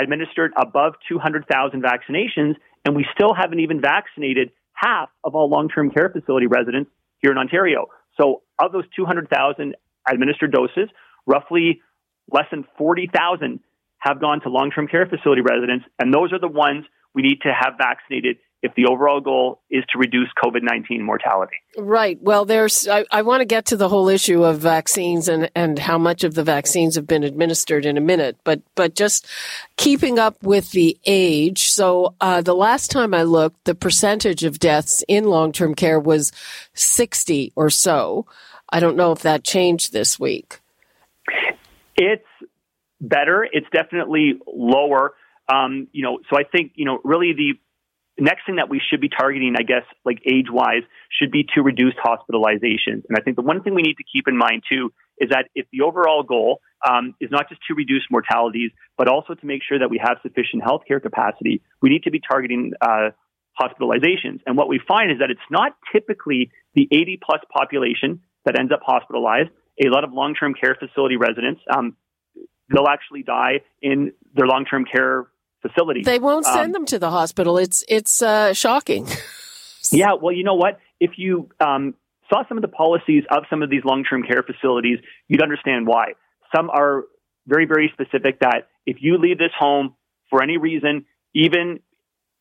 administered 0.00 0.52
above 0.56 0.94
200,000 1.08 1.82
vaccinations, 1.82 2.54
and 2.86 2.96
we 2.96 3.04
still 3.14 3.34
haven't 3.34 3.60
even 3.60 3.82
vaccinated 3.82 4.50
half 4.72 5.10
of 5.22 5.34
all 5.34 5.50
long 5.50 5.68
term 5.68 5.90
care 5.90 6.08
facility 6.08 6.46
residents 6.46 6.90
here 7.24 7.32
in 7.32 7.38
Ontario. 7.38 7.86
So 8.20 8.42
of 8.58 8.72
those 8.72 8.84
200,000 8.94 9.74
administered 10.08 10.52
doses, 10.52 10.90
roughly 11.26 11.80
less 12.30 12.44
than 12.50 12.64
40,000 12.76 13.60
have 13.98 14.20
gone 14.20 14.42
to 14.42 14.50
long-term 14.50 14.88
care 14.88 15.06
facility 15.06 15.40
residents, 15.40 15.86
and 15.98 16.12
those 16.12 16.32
are 16.32 16.38
the 16.38 16.48
ones 16.48 16.84
we 17.14 17.22
need 17.22 17.40
to 17.42 17.48
have 17.48 17.74
vaccinated 17.78 18.36
if 18.64 18.74
the 18.76 18.86
overall 18.86 19.20
goal 19.20 19.60
is 19.68 19.84
to 19.92 19.98
reduce 19.98 20.30
COVID 20.42 20.62
19 20.62 21.02
mortality. 21.02 21.56
Right. 21.76 22.18
Well, 22.22 22.46
there's, 22.46 22.88
I, 22.88 23.04
I, 23.12 23.20
want 23.20 23.42
to 23.42 23.44
get 23.44 23.66
to 23.66 23.76
the 23.76 23.90
whole 23.90 24.08
issue 24.08 24.42
of 24.42 24.58
vaccines 24.58 25.28
and, 25.28 25.50
and 25.54 25.78
how 25.78 25.98
much 25.98 26.24
of 26.24 26.32
the 26.32 26.42
vaccines 26.42 26.94
have 26.94 27.06
been 27.06 27.24
administered 27.24 27.84
in 27.84 27.98
a 27.98 28.00
minute, 28.00 28.38
but, 28.42 28.62
but 28.74 28.94
just 28.94 29.26
keeping 29.76 30.18
up 30.18 30.42
with 30.42 30.70
the 30.70 30.98
age. 31.04 31.68
So, 31.68 32.14
uh, 32.22 32.40
the 32.40 32.54
last 32.54 32.90
time 32.90 33.12
I 33.12 33.24
looked, 33.24 33.66
the 33.66 33.74
percentage 33.74 34.44
of 34.44 34.58
deaths 34.58 35.04
in 35.08 35.24
long 35.24 35.52
term 35.52 35.74
care 35.74 36.00
was 36.00 36.32
60 36.72 37.52
or 37.56 37.68
so. 37.68 38.24
I 38.70 38.80
don't 38.80 38.96
know 38.96 39.12
if 39.12 39.20
that 39.20 39.44
changed 39.44 39.92
this 39.92 40.18
week. 40.18 40.60
It's 41.96 42.24
better. 42.98 43.44
It's 43.44 43.68
definitely 43.70 44.40
lower. 44.46 45.12
Um, 45.52 45.88
you 45.92 46.02
know, 46.02 46.20
so 46.30 46.38
I 46.38 46.44
think, 46.44 46.72
you 46.76 46.86
know, 46.86 46.98
really 47.04 47.34
the 47.34 47.58
next 48.18 48.46
thing 48.46 48.56
that 48.56 48.68
we 48.68 48.80
should 48.80 49.00
be 49.00 49.08
targeting, 49.08 49.54
I 49.58 49.62
guess, 49.62 49.82
like 50.04 50.18
age 50.24 50.46
wise, 50.50 50.82
should 51.10 51.30
be 51.30 51.44
to 51.54 51.62
reduce 51.62 51.94
hospitalizations. 51.94 53.02
And 53.08 53.16
I 53.16 53.20
think 53.22 53.36
the 53.36 53.42
one 53.42 53.62
thing 53.62 53.74
we 53.74 53.82
need 53.82 53.96
to 53.96 54.04
keep 54.04 54.28
in 54.28 54.36
mind 54.36 54.62
too 54.70 54.92
is 55.18 55.30
that 55.30 55.46
if 55.54 55.66
the 55.72 55.82
overall 55.82 56.22
goal 56.22 56.60
um, 56.88 57.14
is 57.20 57.30
not 57.30 57.48
just 57.48 57.60
to 57.68 57.74
reduce 57.74 58.02
mortalities, 58.10 58.70
but 58.98 59.08
also 59.08 59.34
to 59.34 59.46
make 59.46 59.62
sure 59.66 59.78
that 59.78 59.90
we 59.90 60.00
have 60.02 60.18
sufficient 60.22 60.62
healthcare 60.62 61.00
capacity, 61.00 61.62
we 61.82 61.88
need 61.88 62.02
to 62.04 62.10
be 62.10 62.20
targeting 62.20 62.72
uh, 62.80 63.10
hospitalizations. 63.60 64.40
And 64.46 64.56
what 64.56 64.68
we 64.68 64.80
find 64.86 65.10
is 65.10 65.18
that 65.20 65.30
it's 65.30 65.48
not 65.50 65.72
typically 65.92 66.50
the 66.74 66.88
80 66.90 67.20
plus 67.24 67.40
population 67.52 68.20
that 68.44 68.58
ends 68.58 68.72
up 68.72 68.80
hospitalized. 68.84 69.50
A 69.84 69.88
lot 69.88 70.04
of 70.04 70.12
long 70.12 70.34
term 70.34 70.54
care 70.54 70.76
facility 70.78 71.16
residents, 71.16 71.60
um, 71.74 71.96
they'll 72.72 72.88
actually 72.88 73.22
die 73.22 73.60
in 73.82 74.12
their 74.34 74.46
long 74.46 74.64
term 74.64 74.84
care 74.84 75.26
facility. 75.66 76.02
They 76.02 76.18
won't 76.18 76.44
send 76.44 76.66
um, 76.66 76.72
them 76.72 76.86
to 76.86 76.98
the 76.98 77.10
hospital. 77.10 77.58
It's 77.58 77.84
it's 77.88 78.22
uh, 78.22 78.52
shocking. 78.52 79.08
yeah, 79.90 80.14
well, 80.20 80.32
you 80.32 80.44
know 80.44 80.54
what? 80.54 80.78
If 81.00 81.12
you 81.16 81.48
um, 81.60 81.94
saw 82.28 82.46
some 82.48 82.58
of 82.58 82.62
the 82.62 82.68
policies 82.68 83.24
of 83.30 83.44
some 83.50 83.62
of 83.62 83.70
these 83.70 83.82
long-term 83.84 84.22
care 84.24 84.42
facilities, 84.42 84.98
you'd 85.28 85.42
understand 85.42 85.86
why. 85.86 86.12
Some 86.54 86.70
are 86.70 87.04
very, 87.46 87.66
very 87.66 87.90
specific 87.92 88.40
that 88.40 88.68
if 88.86 88.98
you 89.00 89.18
leave 89.18 89.38
this 89.38 89.52
home 89.58 89.94
for 90.30 90.42
any 90.42 90.56
reason, 90.56 91.06
even 91.34 91.80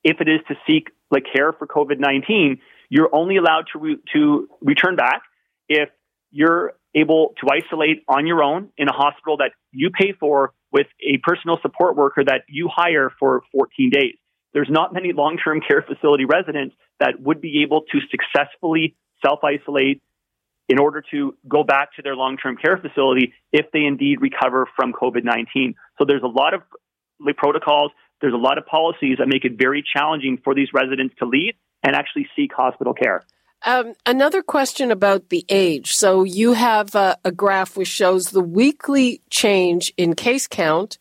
if 0.03 0.18
it 0.20 0.27
is 0.27 0.39
to 0.48 0.56
seek 0.68 0.89
like 1.12 1.24
care 1.34 1.53
for 1.53 1.68
COVID-19, 1.68 2.60
you're 2.89 3.10
only 3.13 3.38
allowed 3.38 3.65
to 3.74 3.80
re- 3.80 3.98
to 4.13 4.48
return 4.62 4.96
back 4.96 5.24
if 5.68 5.89
you're 6.32 6.74
able 6.96 7.34
to 7.42 7.48
isolate 7.51 8.03
on 8.08 8.27
your 8.27 8.44
own 8.44 8.70
in 8.77 8.88
a 8.88 8.94
hospital 8.94 9.38
that 9.38 9.51
you 9.72 9.89
pay 9.89 10.13
for 10.20 10.53
with 10.74 10.88
a 11.00 11.18
personal 11.20 11.60
support 11.62 11.96
worker 11.96 12.24
that 12.25 12.42
you 12.50 12.68
hire 12.68 13.12
for 13.20 13.44
14 13.53 13.92
days. 13.92 14.15
There's 14.53 14.70
not 14.70 14.94
many 14.94 15.13
long 15.13 15.38
term 15.38 15.62
care 15.62 15.84
facility 15.84 16.25
residents 16.25 16.75
that 17.00 17.22
would 17.22 17.39
be 17.39 17.62
able 17.63 17.82
to 17.92 18.00
successfully 18.12 18.96
self 19.25 19.39
isolate 19.44 20.01
in 20.70 20.80
order 20.80 21.03
to 21.12 21.36
go 21.48 21.63
back 21.63 21.94
to 21.96 22.01
their 22.01 22.15
long 22.15 22.38
term 22.38 22.58
care 22.58 22.77
facility 22.77 23.34
if 23.51 23.68
they 23.72 23.84
indeed 23.86 24.20
recover 24.22 24.68
from 24.75 24.94
COVID 24.94 25.24
19. 25.24 25.75
So 25.98 26.06
there's 26.06 26.24
a 26.24 26.27
lot 26.27 26.53
of 26.53 26.62
protocols, 27.38 27.92
there's 28.22 28.34
a 28.34 28.38
lot 28.38 28.58
of 28.58 28.65
policies 28.65 29.18
that 29.20 29.27
make 29.27 29.46
it 29.46 29.53
very 29.58 29.84
challenging 29.84 30.39
for 30.44 30.56
these 30.56 30.70
residents 30.74 31.15
to 31.20 31.25
leave 31.25 31.53
and 31.84 31.96
actually 31.96 32.27
seek 32.36 32.51
hospital 32.53 32.94
care. 32.94 33.24
Um, 33.65 33.93
another 34.05 34.43
question 34.43 34.91
about 34.91 35.29
the 35.29 35.46
age. 35.48 35.93
So 35.93 36.24
you 36.24 36.53
have 36.53 36.96
a, 36.96 37.17
a, 37.24 37.32
graph 37.32 37.77
which 37.77 37.88
shows 37.88 38.32
the 38.32 38.41
weekly 38.41 39.22
change 39.29 39.93
in 39.96 40.15
case 40.15 40.48
count 40.48 40.98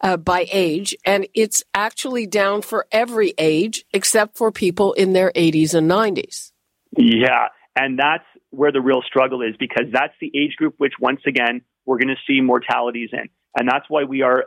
uh, 0.00 0.16
by 0.16 0.46
age, 0.50 0.96
and 1.04 1.26
it's 1.34 1.64
actually 1.74 2.26
down 2.26 2.62
for 2.62 2.86
every 2.90 3.34
age 3.36 3.84
except 3.92 4.38
for 4.38 4.50
people 4.50 4.94
in 4.94 5.12
their 5.12 5.32
80s 5.32 5.74
and 5.74 5.90
90s. 5.90 6.52
Yeah, 6.96 7.48
and 7.76 7.98
that's 7.98 8.24
where 8.50 8.72
the 8.72 8.80
real 8.80 9.02
struggle 9.02 9.42
is 9.42 9.54
because 9.58 9.84
that's 9.92 10.14
the 10.20 10.32
age 10.34 10.56
group 10.56 10.74
which, 10.78 10.94
once 10.98 11.20
again, 11.26 11.60
we're 11.84 11.98
going 11.98 12.08
to 12.08 12.16
see 12.26 12.40
mortalities 12.40 13.10
in. 13.12 13.28
And 13.58 13.68
that's 13.68 13.84
why 13.88 14.04
we 14.04 14.22
are 14.22 14.44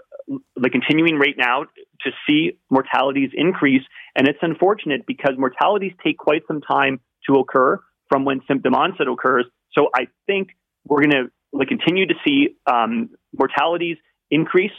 the 0.56 0.70
continuing 0.70 1.18
right 1.20 1.36
now 1.38 1.66
to 2.02 2.12
see 2.28 2.58
mortalities 2.70 3.32
increase. 3.34 3.84
And 4.16 4.28
it's 4.28 4.40
unfortunate 4.42 5.06
because 5.06 5.34
mortalities 5.38 5.92
take 6.04 6.18
quite 6.18 6.44
some 6.48 6.62
time 6.62 7.00
to 7.28 7.36
occur 7.36 7.80
from 8.10 8.26
when 8.26 8.42
symptom 8.48 8.74
onset 8.74 9.08
occurs. 9.08 9.46
So 9.74 9.90
I 9.96 10.08
think 10.28 10.50
we're 10.88 11.04
going 11.04 11.30
to 11.30 11.66
continue 11.66 12.08
to 12.08 12.14
see 12.26 12.56
um, 12.66 13.10
mortalities 13.38 13.98
increase, 14.30 14.72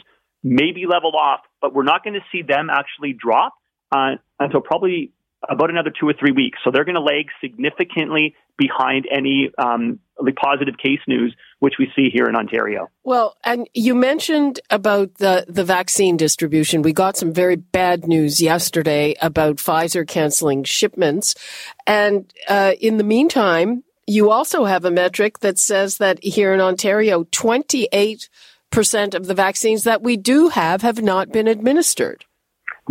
maybe 0.43 0.85
level 0.87 1.15
off, 1.15 1.41
but 1.61 1.73
we're 1.73 1.83
not 1.83 2.03
going 2.03 2.15
to 2.15 2.25
see 2.31 2.41
them 2.41 2.69
actually 2.69 3.13
drop 3.13 3.53
uh, 3.91 4.15
until 4.39 4.61
probably 4.61 5.11
about 5.49 5.69
another 5.69 5.91
two 5.97 6.07
or 6.07 6.13
three 6.13 6.31
weeks. 6.31 6.59
So 6.63 6.71
they're 6.71 6.85
going 6.85 6.95
to 6.95 7.01
lag 7.01 7.27
significantly 7.41 8.35
behind 8.57 9.07
any 9.11 9.51
um, 9.57 9.99
positive 10.35 10.77
case 10.77 10.99
news, 11.07 11.35
which 11.59 11.75
we 11.79 11.91
see 11.95 12.09
here 12.11 12.25
in 12.25 12.35
Ontario. 12.35 12.89
Well, 13.03 13.35
and 13.43 13.67
you 13.73 13.95
mentioned 13.95 14.59
about 14.69 15.15
the, 15.15 15.45
the 15.47 15.63
vaccine 15.63 16.17
distribution. 16.17 16.81
We 16.81 16.93
got 16.93 17.17
some 17.17 17.33
very 17.33 17.55
bad 17.55 18.07
news 18.07 18.41
yesterday 18.41 19.15
about 19.21 19.57
Pfizer 19.57 20.07
canceling 20.07 20.63
shipments. 20.63 21.35
And 21.87 22.31
uh, 22.47 22.73
in 22.79 22.97
the 22.97 23.03
meantime, 23.03 23.83
you 24.05 24.29
also 24.29 24.65
have 24.65 24.85
a 24.85 24.91
metric 24.91 25.39
that 25.39 25.57
says 25.57 25.97
that 25.97 26.23
here 26.23 26.53
in 26.53 26.61
Ontario, 26.61 27.23
28% 27.25 28.29
of 29.13 29.27
the 29.27 29.33
vaccines 29.33 29.83
that 29.83 30.01
we 30.01 30.17
do 30.17 30.49
have 30.49 30.81
have 30.81 31.01
not 31.01 31.31
been 31.31 31.47
administered. 31.47 32.25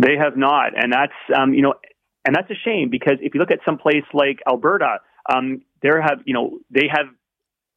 They 0.01 0.17
have 0.17 0.35
not. 0.35 0.71
And 0.75 0.91
that's, 0.91 1.13
um, 1.35 1.53
you 1.53 1.61
know, 1.61 1.75
and 2.25 2.35
that's 2.35 2.49
a 2.49 2.55
shame 2.65 2.89
because 2.89 3.17
if 3.21 3.33
you 3.33 3.39
look 3.39 3.51
at 3.51 3.59
some 3.65 3.77
place 3.77 4.03
like 4.13 4.39
Alberta, 4.47 4.99
um, 5.31 5.61
there 5.81 6.01
have 6.01 6.19
you 6.25 6.33
know 6.33 6.59
they 6.69 6.87
have 6.89 7.07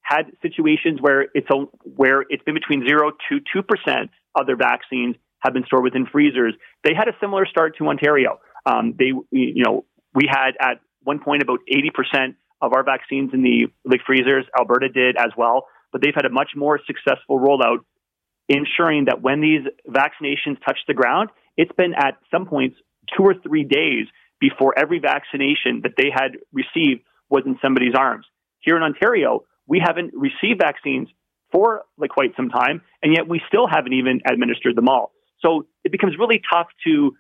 had 0.03 0.31
situations 0.41 1.01
where 1.01 1.27
it's 1.35 1.49
a, 1.51 1.65
where 1.97 2.23
it's 2.29 2.43
been 2.45 2.55
between 2.55 2.87
zero 2.87 3.11
to 3.29 3.41
two 3.53 3.63
percent 3.63 4.11
of 4.35 4.47
their 4.47 4.57
vaccines 4.57 5.17
have 5.41 5.53
been 5.53 5.65
stored 5.67 5.83
within 5.83 6.07
freezers. 6.07 6.55
They 6.85 6.95
had 6.97 7.09
a 7.09 7.17
similar 7.21 7.47
start 7.47 7.77
to 7.79 7.89
Ontario. 7.89 8.39
Um, 8.65 8.95
they 8.99 9.13
you 9.31 9.65
know 9.65 9.85
we 10.15 10.29
had 10.29 10.53
at 10.61 10.81
one 11.03 11.19
point 11.19 11.43
about 11.43 11.61
eighty 11.69 11.91
percent 11.93 12.37
of 12.61 12.73
our 12.73 12.85
vaccines 12.85 13.31
in 13.33 13.43
the 13.43 13.67
like 13.85 14.01
freezers. 14.07 14.45
Alberta 14.59 14.89
did 14.89 15.17
as 15.17 15.33
well, 15.37 15.67
but 15.93 16.03
they've 16.03 16.15
had 16.15 16.25
a 16.25 16.31
much 16.31 16.51
more 16.55 16.79
successful 16.87 17.39
rollout, 17.41 17.79
ensuring 18.49 19.07
that 19.07 19.23
when 19.23 19.41
these 19.41 19.63
vaccinations 19.89 20.57
touch 20.65 20.79
the 20.87 20.95
ground, 20.95 21.31
it's 21.57 21.73
been 21.73 21.95
at 21.95 22.17
some 22.31 22.47
points 22.47 22.77
two 23.17 23.23
or 23.23 23.35
three 23.35 23.65
days 23.65 24.07
before 24.41 24.79
every 24.79 24.99
vaccination 24.99 25.81
that 25.83 25.93
they 25.97 26.11
had 26.13 26.33
received 26.53 27.03
was 27.31 27.43
in 27.47 27.59
somebody's 27.63 27.95
arms. 27.95 28.27
Here 28.61 28.77
in 28.77 28.83
Ontario, 28.83 29.45
we 29.67 29.83
haven't 29.85 30.13
received 30.15 30.61
vaccines 30.61 31.09
for 31.53 31.83
like 31.97 32.11
quite 32.11 32.31
some 32.37 32.49
time, 32.49 32.83
and 33.03 33.15
yet 33.15 33.29
we 33.29 33.41
still 33.49 33.67
haven't 33.67 33.93
even 33.93 34.21
administered 34.29 34.77
them 34.77 34.89
all. 34.89 35.13
So 35.41 35.67
it 35.85 35.93
becomes 35.93 36.15
really 36.19 36.41
tough 36.53 36.69
to 36.87 37.13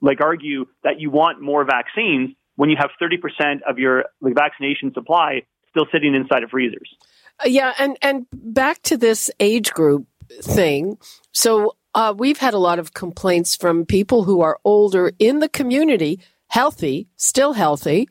like 0.00 0.20
argue 0.20 0.66
that 0.84 0.98
you 1.00 1.10
want 1.10 1.40
more 1.40 1.64
vaccines 1.64 2.30
when 2.56 2.70
you 2.70 2.76
have 2.78 2.90
30% 3.00 3.60
of 3.68 3.78
your 3.78 4.04
like 4.20 4.34
vaccination 4.34 4.92
supply 4.94 5.42
still 5.70 5.86
sitting 5.92 6.14
inside 6.14 6.42
of 6.42 6.50
freezers. 6.50 6.88
Uh, 7.42 7.48
yeah, 7.48 7.72
and 7.78 7.96
and 8.02 8.26
back 8.32 8.82
to 8.82 8.96
this 8.96 9.30
age 9.40 9.72
group 9.72 10.06
thing. 10.42 10.98
So 11.32 11.76
uh, 11.94 12.14
we've 12.16 12.38
had 12.38 12.54
a 12.54 12.58
lot 12.58 12.78
of 12.78 12.94
complaints 12.94 13.56
from 13.56 13.86
people 13.86 14.24
who 14.24 14.40
are 14.40 14.58
older 14.64 15.12
in 15.18 15.40
the 15.40 15.48
community 15.48 16.20
healthy, 16.52 17.08
still 17.16 17.54
healthy, 17.54 18.06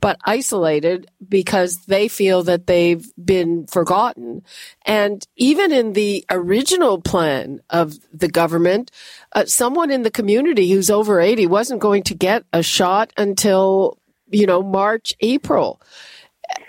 but 0.00 0.16
isolated 0.24 1.06
because 1.28 1.84
they 1.84 2.08
feel 2.08 2.42
that 2.42 2.66
they've 2.66 3.06
been 3.22 3.66
forgotten. 3.66 4.42
And 4.86 5.24
even 5.36 5.72
in 5.72 5.92
the 5.92 6.24
original 6.30 7.02
plan 7.02 7.60
of 7.68 7.98
the 8.10 8.28
government, 8.28 8.90
uh, 9.34 9.44
someone 9.44 9.90
in 9.90 10.04
the 10.04 10.10
community 10.10 10.70
who's 10.70 10.90
over 10.90 11.20
80 11.20 11.46
wasn't 11.48 11.80
going 11.80 12.02
to 12.04 12.14
get 12.14 12.44
a 12.50 12.62
shot 12.62 13.12
until, 13.18 13.98
you 14.30 14.46
know, 14.46 14.62
March, 14.62 15.12
April. 15.20 15.78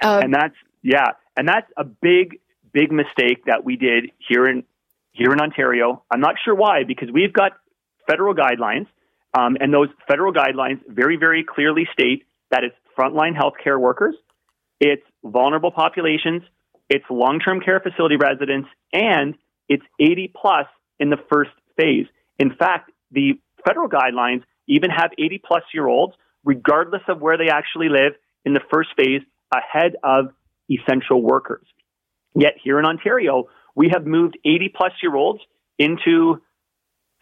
Uh, 0.01 0.19
and 0.25 0.33
that's, 0.33 0.55
yeah. 0.81 1.11
And 1.37 1.47
that's 1.47 1.71
a 1.77 1.85
big, 1.85 2.41
big 2.73 2.91
mistake 2.91 3.45
that 3.45 3.63
we 3.63 3.77
did 3.77 4.11
here 4.27 4.45
in, 4.45 4.65
here 5.13 5.31
in 5.31 5.39
Ontario. 5.39 6.03
I'm 6.11 6.19
not 6.19 6.35
sure 6.43 6.53
why, 6.53 6.83
because 6.85 7.09
we've 7.13 7.31
got 7.33 7.53
federal 8.09 8.35
guidelines 8.35 8.87
um, 9.33 9.57
and 9.59 9.73
those 9.73 9.89
federal 10.07 10.33
guidelines 10.33 10.79
very, 10.87 11.17
very 11.17 11.43
clearly 11.43 11.87
state 11.91 12.23
that 12.51 12.63
it's 12.63 12.75
frontline 12.97 13.33
healthcare 13.35 13.79
workers, 13.79 14.15
it's 14.79 15.03
vulnerable 15.23 15.71
populations, 15.71 16.43
it's 16.89 17.05
long 17.09 17.39
term 17.39 17.59
care 17.59 17.79
facility 17.79 18.15
residents, 18.15 18.69
and 18.91 19.35
it's 19.67 19.83
80 19.99 20.33
plus 20.39 20.67
in 20.99 21.09
the 21.09 21.17
first 21.31 21.51
phase. 21.77 22.05
In 22.37 22.53
fact, 22.55 22.91
the 23.11 23.39
federal 23.65 23.89
guidelines 23.89 24.43
even 24.67 24.89
have 24.89 25.11
80 25.17 25.41
plus 25.45 25.63
year 25.73 25.87
olds, 25.87 26.13
regardless 26.43 27.01
of 27.07 27.21
where 27.21 27.37
they 27.37 27.49
actually 27.49 27.89
live, 27.89 28.13
in 28.45 28.53
the 28.53 28.61
first 28.71 28.89
phase 28.97 29.21
ahead 29.53 29.95
of 30.03 30.27
essential 30.69 31.21
workers. 31.21 31.65
Yet 32.35 32.53
here 32.61 32.79
in 32.79 32.85
Ontario, 32.85 33.45
we 33.75 33.89
have 33.93 34.05
moved 34.05 34.37
80 34.45 34.73
plus 34.75 34.91
year 35.01 35.15
olds 35.15 35.39
into 35.79 36.41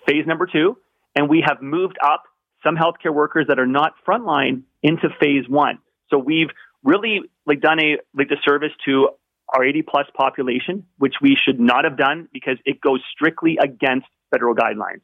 phase 0.07 0.25
number 0.25 0.47
two 0.51 0.77
and 1.15 1.29
we 1.29 1.43
have 1.45 1.61
moved 1.61 1.97
up 2.03 2.23
some 2.63 2.75
healthcare 2.75 3.13
workers 3.13 3.45
that 3.47 3.59
are 3.59 3.67
not 3.67 3.93
frontline 4.07 4.63
into 4.83 5.09
phase 5.19 5.47
one. 5.47 5.79
So 6.09 6.17
we've 6.17 6.49
really 6.83 7.21
like 7.45 7.61
done 7.61 7.79
a 7.79 7.97
like 8.13 8.29
disservice 8.29 8.71
to 8.85 9.09
our 9.49 9.63
80 9.63 9.81
plus 9.83 10.05
population, 10.15 10.85
which 10.97 11.15
we 11.21 11.35
should 11.35 11.59
not 11.59 11.83
have 11.83 11.97
done 11.97 12.27
because 12.31 12.57
it 12.65 12.79
goes 12.81 13.01
strictly 13.11 13.57
against 13.61 14.07
federal 14.31 14.55
guidelines. 14.55 15.01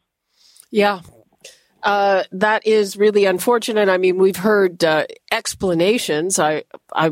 Yeah. 0.71 1.01
Uh, 1.83 2.23
that 2.31 2.65
is 2.65 2.97
really 2.97 3.25
unfortunate. 3.25 3.87
I 3.87 3.97
mean, 3.97 4.17
we've 4.17 4.37
heard 4.37 4.83
uh, 4.83 5.05
explanations. 5.31 6.39
I, 6.39 6.63
I 6.93 7.11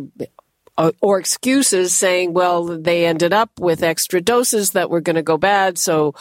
or 0.78 1.20
excuses 1.20 1.94
saying, 1.94 2.34
well, 2.34 2.66
they 2.66 3.06
ended 3.06 3.34
up 3.34 3.60
with 3.60 3.82
extra 3.82 4.20
doses 4.20 4.72
that 4.72 4.90
were 4.90 5.02
going 5.02 5.16
to 5.16 5.24
go 5.24 5.38
bad, 5.38 5.78
so 5.78 6.14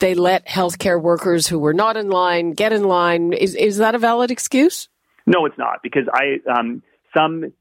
they 0.00 0.14
let 0.14 0.46
healthcare 0.46 1.00
workers 1.00 1.46
who 1.46 1.58
were 1.58 1.72
not 1.72 1.96
in 1.96 2.10
line 2.10 2.52
get 2.52 2.72
in 2.72 2.84
line. 2.84 3.32
Is 3.32 3.54
is 3.54 3.78
that 3.78 3.94
a 3.94 3.98
valid 3.98 4.30
excuse? 4.30 4.88
No, 5.26 5.46
it's 5.46 5.58
not 5.58 5.82
because 5.82 6.04
I 6.12 6.40
um, 6.50 6.82
some 7.16 7.52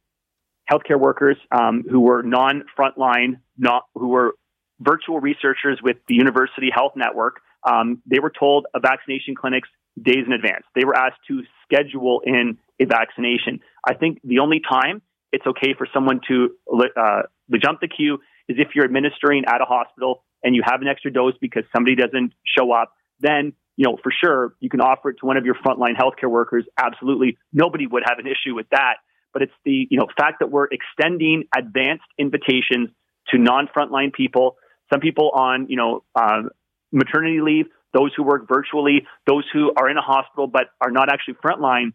healthcare 0.70 1.00
workers 1.00 1.38
um, 1.52 1.84
who 1.90 2.02
were 2.02 2.24
non 2.24 2.64
frontline, 2.78 3.40
not 3.58 3.84
who 3.96 4.10
were 4.10 4.36
virtual 4.80 5.20
researchers 5.20 5.80
with 5.82 5.98
the 6.08 6.16
University 6.16 6.70
Health 6.74 6.94
Network. 6.96 7.42
Um, 7.64 8.02
they 8.06 8.20
were 8.20 8.32
told 8.38 8.66
of 8.74 8.82
vaccination 8.82 9.36
clinics 9.36 9.70
days 10.02 10.26
in 10.26 10.34
advance. 10.34 10.64
They 10.76 10.84
were 10.84 10.96
asked 10.96 11.20
to 11.28 11.44
schedule 11.64 12.22
in 12.26 12.58
a 12.80 12.86
vaccination. 12.86 13.60
I 13.88 13.94
think 13.94 14.20
the 14.24 14.40
only 14.40 14.62
time 14.68 15.02
it's 15.32 15.46
okay 15.46 15.74
for 15.78 15.88
someone 15.94 16.20
to 16.28 16.50
uh, 16.98 17.22
jump 17.62 17.80
the 17.80 17.88
queue 17.88 18.16
is 18.48 18.58
if 18.60 18.70
you're 18.76 18.86
administering 18.86 19.46
at 19.46 19.62
a 19.62 19.66
hospital 19.66 20.24
and 20.44 20.56
you 20.56 20.62
have 20.66 20.82
an 20.82 20.88
extra 20.88 21.12
dose 21.12 21.34
because 21.40 21.64
somebody 21.74 21.96
doesn't 21.96 22.34
show 22.46 22.72
up, 22.72 22.94
then 23.20 23.54
you 23.78 23.86
know 23.86 23.98
for 24.04 24.12
sure 24.12 24.56
you 24.60 24.70
can 24.70 24.82
offer 24.82 25.10
it 25.12 25.18
to 25.20 25.26
one 25.26 25.38
of 25.38 25.46
your 25.46 25.56
frontline 25.56 25.96
healthcare 25.96 26.30
workers. 26.30 26.66
Absolutely, 26.78 27.38
nobody 27.54 27.88
would 27.88 28.04
have 28.06 28.20
an 28.20 28.28
issue 28.28 28.56
with 28.56 28.68
that. 28.72 28.96
But 29.34 29.44
it's 29.44 29.54
the 29.64 29.88
you 29.90 29.98
know 29.98 30.08
fact 30.18 30.40
that 30.40 30.52
we're 30.52 30.68
extending 30.68 31.46
advanced 31.56 32.04
invitations 32.18 32.90
to 33.30 33.38
non-frontline 33.38 34.12
people, 34.12 34.58
some 34.92 35.00
people 35.00 35.32
on 35.34 35.68
you 35.70 35.78
know 35.78 36.04
uh, 36.16 36.44
maternity 36.92 37.40
leave, 37.42 37.68
those 37.94 38.12
who 38.16 38.24
work 38.24 38.48
virtually, 38.48 39.08
those 39.26 39.46
who 39.54 39.72
are 39.78 39.90
in 39.90 39.98
a 39.98 40.02
hospital 40.02 40.48
but 40.48 40.72
are 40.82 40.92
not 40.92 41.10
actually 41.10 41.36
frontline 41.36 41.94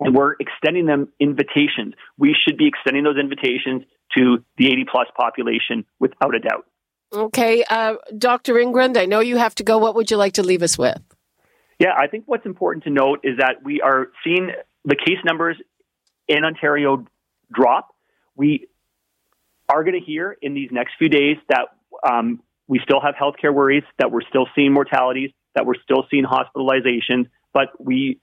and 0.00 0.14
we're 0.14 0.34
extending 0.38 0.86
them 0.86 1.08
invitations. 1.18 1.94
We 2.18 2.36
should 2.44 2.56
be 2.56 2.66
extending 2.66 3.04
those 3.04 3.18
invitations 3.18 3.82
to 4.16 4.44
the 4.58 4.68
80 4.68 4.84
plus 4.90 5.08
population 5.16 5.84
without 5.98 6.34
a 6.34 6.40
doubt. 6.40 6.66
Okay. 7.12 7.64
Uh, 7.64 7.94
Dr. 8.16 8.54
Imgrund, 8.54 8.96
I 8.96 9.06
know 9.06 9.20
you 9.20 9.36
have 9.36 9.54
to 9.56 9.64
go. 9.64 9.78
What 9.78 9.94
would 9.94 10.10
you 10.10 10.16
like 10.16 10.34
to 10.34 10.42
leave 10.42 10.62
us 10.62 10.76
with? 10.76 11.00
Yeah, 11.78 11.92
I 11.96 12.06
think 12.06 12.24
what's 12.26 12.46
important 12.46 12.84
to 12.84 12.90
note 12.90 13.20
is 13.22 13.38
that 13.38 13.62
we 13.62 13.80
are 13.80 14.08
seeing 14.24 14.50
the 14.84 14.96
case 14.96 15.18
numbers 15.24 15.56
in 16.26 16.44
Ontario 16.44 17.06
drop. 17.52 17.94
We 18.34 18.68
are 19.68 19.82
going 19.82 19.98
to 19.98 20.04
hear 20.04 20.36
in 20.40 20.54
these 20.54 20.70
next 20.72 20.94
few 20.98 21.08
days 21.08 21.36
that 21.48 21.68
um, 22.08 22.40
we 22.66 22.80
still 22.82 23.00
have 23.00 23.14
healthcare 23.14 23.52
worries, 23.52 23.84
that 23.98 24.10
we're 24.10 24.26
still 24.28 24.46
seeing 24.54 24.72
mortalities, 24.72 25.30
that 25.54 25.66
we're 25.66 25.80
still 25.82 26.06
seeing 26.10 26.24
hospitalizations, 26.24 27.28
but 27.52 27.68
we 27.78 28.20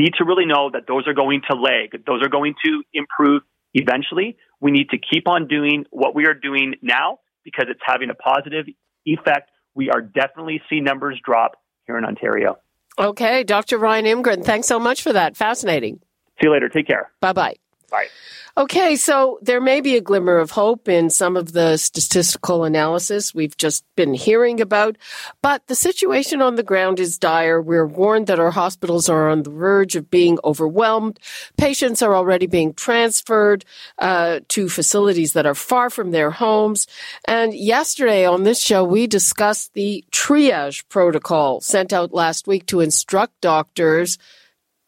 need 0.00 0.14
to 0.18 0.24
really 0.24 0.46
know 0.46 0.70
that 0.72 0.86
those 0.88 1.06
are 1.06 1.14
going 1.14 1.42
to 1.50 1.56
lag. 1.56 2.04
Those 2.06 2.22
are 2.22 2.28
going 2.28 2.54
to 2.64 2.82
improve 2.94 3.42
Eventually, 3.74 4.36
we 4.60 4.70
need 4.70 4.90
to 4.90 4.98
keep 4.98 5.26
on 5.26 5.48
doing 5.48 5.84
what 5.90 6.14
we 6.14 6.26
are 6.26 6.34
doing 6.34 6.74
now 6.82 7.18
because 7.44 7.66
it's 7.68 7.80
having 7.84 8.10
a 8.10 8.14
positive 8.14 8.66
effect. 9.06 9.50
We 9.74 9.90
are 9.90 10.02
definitely 10.02 10.60
seeing 10.68 10.84
numbers 10.84 11.20
drop 11.24 11.52
here 11.86 11.96
in 11.96 12.04
Ontario. 12.04 12.58
Okay, 12.98 13.42
Dr. 13.42 13.78
Ryan 13.78 14.04
Imgrund, 14.04 14.44
thanks 14.44 14.66
so 14.66 14.78
much 14.78 15.02
for 15.02 15.14
that. 15.14 15.36
Fascinating. 15.36 16.00
See 16.40 16.48
you 16.48 16.52
later. 16.52 16.68
Take 16.68 16.86
care. 16.86 17.10
Bye 17.20 17.32
bye. 17.32 17.61
Bye. 17.92 18.08
Okay, 18.54 18.96
so 18.96 19.38
there 19.40 19.62
may 19.62 19.80
be 19.80 19.96
a 19.96 20.00
glimmer 20.00 20.38
of 20.38 20.50
hope 20.50 20.86
in 20.86 21.08
some 21.08 21.38
of 21.38 21.52
the 21.52 21.76
statistical 21.78 22.64
analysis 22.64 23.34
we've 23.34 23.56
just 23.56 23.82
been 23.96 24.12
hearing 24.12 24.60
about, 24.60 24.96
but 25.42 25.66
the 25.68 25.74
situation 25.74 26.42
on 26.42 26.56
the 26.56 26.62
ground 26.62 27.00
is 27.00 27.16
dire. 27.16 27.62
We're 27.62 27.86
warned 27.86 28.26
that 28.26 28.38
our 28.38 28.50
hospitals 28.50 29.08
are 29.08 29.30
on 29.30 29.42
the 29.42 29.50
verge 29.50 29.96
of 29.96 30.10
being 30.10 30.38
overwhelmed. 30.44 31.18
Patients 31.56 32.02
are 32.02 32.14
already 32.14 32.46
being 32.46 32.74
transferred 32.74 33.64
uh, 33.98 34.40
to 34.48 34.68
facilities 34.68 35.32
that 35.32 35.46
are 35.46 35.54
far 35.54 35.88
from 35.88 36.10
their 36.10 36.30
homes. 36.30 36.86
And 37.26 37.54
yesterday 37.54 38.26
on 38.26 38.42
this 38.42 38.60
show, 38.60 38.84
we 38.84 39.06
discussed 39.06 39.72
the 39.72 40.04
triage 40.12 40.84
protocol 40.90 41.62
sent 41.62 41.92
out 41.94 42.12
last 42.12 42.46
week 42.46 42.66
to 42.66 42.80
instruct 42.80 43.40
doctors 43.40 44.18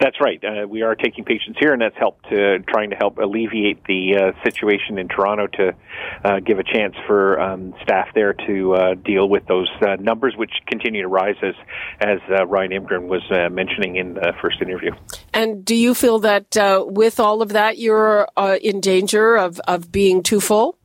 That's 0.03 0.19
right. 0.19 0.43
Uh, 0.43 0.67
we 0.67 0.81
are 0.81 0.95
taking 0.95 1.23
patients 1.23 1.57
here, 1.61 1.71
and 1.71 1.81
that's 1.81 1.95
helped 1.95 2.25
trying 2.25 2.89
to 2.89 2.95
help 2.97 3.19
alleviate 3.19 3.85
the 3.85 4.17
uh, 4.17 4.43
situation 4.43 4.99
in 4.99 5.07
Toronto 5.07 5.47
to 5.47 5.71
uh, 6.25 6.41
give 6.41 6.59
a 6.59 6.63
chance 6.63 6.93
for 7.07 7.39
um, 7.39 7.73
staff 7.83 8.09
there 8.13 8.33
to 8.33 8.73
uh, 8.73 8.93
deal 8.95 9.29
with 9.29 9.45
those 9.45 9.69
uh, 9.81 9.95
numbers, 10.01 10.33
which 10.35 10.51
continue 10.67 11.03
to 11.03 11.07
rise 11.07 11.37
as 11.41 11.55
as 12.01 12.19
Ryan 12.49 12.71
Imgrund 12.71 13.07
was 13.07 13.23
mentioning 13.49 13.95
in 13.95 14.15
the 14.15 14.33
first 14.41 14.61
interview. 14.61 14.91
And 15.33 15.63
do 15.63 15.73
you 15.73 15.93
feel 15.93 16.19
that 16.19 16.47
with 16.85 17.21
all 17.21 17.41
of 17.41 17.53
that, 17.53 17.77
you're 17.77 18.27
in 18.61 18.81
danger 18.81 19.37
of 19.37 19.61
of 19.61 19.89
being 19.89 20.21
too 20.21 20.41
full? 20.41 20.77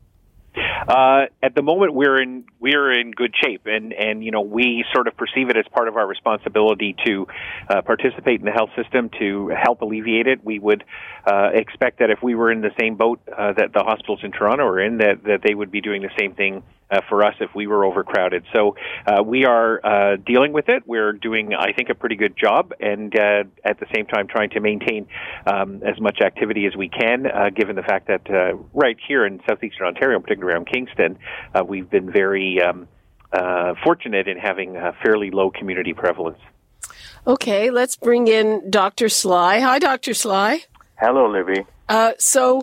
Uh, 0.88 1.26
at 1.42 1.54
the 1.54 1.62
moment, 1.62 1.94
we're 1.94 2.20
in 2.20 2.44
we're 2.60 2.92
in 2.92 3.10
good 3.10 3.34
shape, 3.42 3.62
and 3.66 3.92
and 3.92 4.24
you 4.24 4.30
know 4.30 4.40
we 4.40 4.84
sort 4.94 5.08
of 5.08 5.16
perceive 5.16 5.50
it 5.50 5.56
as 5.56 5.64
part 5.72 5.88
of 5.88 5.96
our 5.96 6.06
responsibility 6.06 6.96
to 7.06 7.26
uh, 7.68 7.82
participate 7.82 8.40
in 8.40 8.46
the 8.46 8.52
health 8.52 8.70
system 8.76 9.10
to 9.18 9.48
help 9.48 9.82
alleviate 9.82 10.26
it. 10.26 10.44
We 10.44 10.58
would 10.58 10.84
uh, 11.28 11.50
expect 11.52 11.98
that 11.98 12.10
if 12.10 12.22
we 12.22 12.34
were 12.34 12.50
in 12.50 12.62
the 12.62 12.70
same 12.80 12.96
boat 12.96 13.20
uh, 13.28 13.52
that 13.52 13.72
the 13.74 13.82
hospitals 13.82 14.20
in 14.22 14.32
Toronto 14.32 14.64
are 14.64 14.80
in, 14.80 14.98
that 14.98 15.22
that 15.24 15.40
they 15.44 15.54
would 15.54 15.70
be 15.70 15.80
doing 15.80 16.00
the 16.00 16.10
same 16.18 16.34
thing 16.34 16.62
uh, 16.90 17.00
for 17.08 17.22
us 17.22 17.34
if 17.40 17.50
we 17.54 17.66
were 17.66 17.84
overcrowded. 17.84 18.44
So 18.54 18.76
uh, 19.06 19.22
we 19.22 19.44
are 19.44 19.80
uh, 19.84 20.16
dealing 20.16 20.52
with 20.52 20.68
it. 20.68 20.84
We're 20.86 21.12
doing, 21.12 21.52
I 21.54 21.72
think, 21.72 21.90
a 21.90 21.94
pretty 21.94 22.16
good 22.16 22.34
job, 22.36 22.72
and 22.80 23.14
uh, 23.14 23.44
at 23.62 23.78
the 23.78 23.86
same 23.94 24.06
time 24.06 24.26
trying 24.26 24.50
to 24.50 24.60
maintain 24.60 25.06
um, 25.46 25.82
as 25.82 26.00
much 26.00 26.20
activity 26.24 26.66
as 26.66 26.74
we 26.76 26.88
can, 26.88 27.26
uh, 27.26 27.50
given 27.54 27.76
the 27.76 27.82
fact 27.82 28.08
that 28.08 28.22
uh, 28.30 28.56
right 28.72 28.96
here 29.06 29.26
in 29.26 29.40
southeastern 29.46 29.86
Ontario, 29.86 30.18
particularly 30.20 30.54
around 30.54 30.66
Kingston, 30.66 31.18
we've 31.66 31.90
been 31.90 32.10
very 32.10 32.58
um, 32.62 32.88
fortunate 33.84 34.28
in 34.28 34.38
having 34.38 34.76
a 34.76 34.94
fairly 35.02 35.30
low 35.30 35.50
community 35.50 35.92
prevalence. 35.92 36.38
Okay, 37.26 37.70
let's 37.70 37.96
bring 37.96 38.28
in 38.28 38.70
Dr. 38.70 39.10
Sly. 39.10 39.60
Hi, 39.60 39.78
Dr. 39.78 40.14
Sly. 40.14 40.62
Hello, 40.98 41.30
Libby. 41.30 41.64
so, 42.18 42.62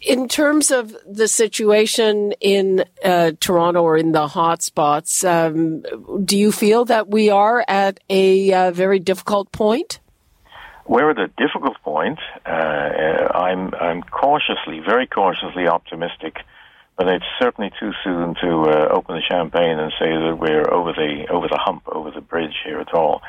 in 0.00 0.28
terms 0.28 0.70
of 0.70 0.96
the 1.06 1.28
situation 1.28 2.32
in 2.40 2.84
uh, 3.04 3.32
Toronto 3.38 3.82
or 3.82 3.98
in 3.98 4.12
the 4.12 4.26
hotspots, 4.26 5.24
um, 5.28 5.82
do 6.24 6.38
you 6.38 6.52
feel 6.52 6.86
that 6.86 7.08
we 7.08 7.28
are 7.28 7.64
at 7.68 8.00
a 8.08 8.52
uh, 8.52 8.70
very 8.70 8.98
difficult 8.98 9.52
point? 9.52 10.00
We're 10.86 11.10
at 11.10 11.18
a 11.18 11.28
difficult 11.36 11.76
point. 11.82 12.18
Uh, 12.46 13.28
I'm 13.34 13.74
I'm 13.74 14.02
cautiously, 14.02 14.80
very 14.80 15.06
cautiously 15.06 15.66
optimistic, 15.66 16.36
but 16.96 17.08
it's 17.08 17.24
certainly 17.40 17.72
too 17.78 17.92
soon 18.04 18.36
to 18.40 18.70
uh, 18.70 18.88
open 18.90 19.16
the 19.16 19.22
champagne 19.22 19.78
and 19.78 19.92
say 19.98 20.10
that 20.10 20.38
we're 20.40 20.72
over 20.72 20.92
the 20.92 21.26
over 21.28 21.48
the 21.48 21.58
hump, 21.58 21.82
over 21.88 22.10
the 22.10 22.20
bridge 22.20 22.54
here 22.64 22.78
at 22.78 22.94
all. 22.94 23.20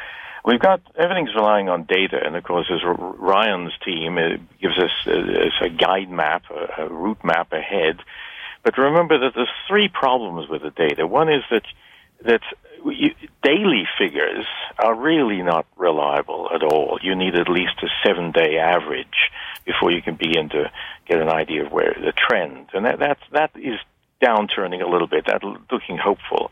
We've 0.47 0.61
got 0.61 0.79
everything's 0.97 1.35
relying 1.35 1.67
on 1.67 1.83
data, 1.83 2.21
and 2.25 2.37
of 2.37 2.43
course, 2.45 2.71
as 2.73 2.79
Ryan's 2.85 3.73
team 3.83 4.17
it 4.17 4.39
gives 4.61 4.77
us 4.77 4.91
uh, 5.05 5.11
a, 5.11 5.65
a 5.65 5.69
guide 5.69 6.09
map, 6.09 6.43
a, 6.49 6.83
a 6.83 6.89
route 6.89 7.21
map 7.21 7.51
ahead. 7.51 7.99
But 8.63 8.77
remember 8.77 9.19
that 9.19 9.33
there's 9.35 9.51
three 9.67 9.89
problems 9.89 10.49
with 10.49 10.61
the 10.61 10.69
data. 10.69 11.05
One 11.05 11.27
is 11.27 11.43
that 11.51 11.63
that 12.23 12.41
you, 12.85 13.09
daily 13.43 13.83
figures 13.99 14.45
are 14.79 14.95
really 14.95 15.41
not 15.41 15.65
reliable 15.75 16.49
at 16.55 16.63
all. 16.63 16.97
You 17.03 17.13
need 17.15 17.35
at 17.35 17.49
least 17.49 17.83
a 17.83 17.87
seven-day 18.05 18.57
average 18.57 19.31
before 19.65 19.91
you 19.91 20.01
can 20.01 20.15
begin 20.15 20.47
to 20.49 20.71
get 21.09 21.19
an 21.19 21.27
idea 21.27 21.65
of 21.65 21.73
where 21.73 21.93
the 21.93 22.13
trend, 22.13 22.69
and 22.73 22.85
that 22.85 22.99
that's, 22.99 23.21
that 23.33 23.51
is 23.55 23.79
downturning 24.23 24.81
a 24.81 24.87
little 24.87 25.07
bit. 25.07 25.25
That 25.25 25.43
looking 25.43 25.97
hopeful. 25.97 26.51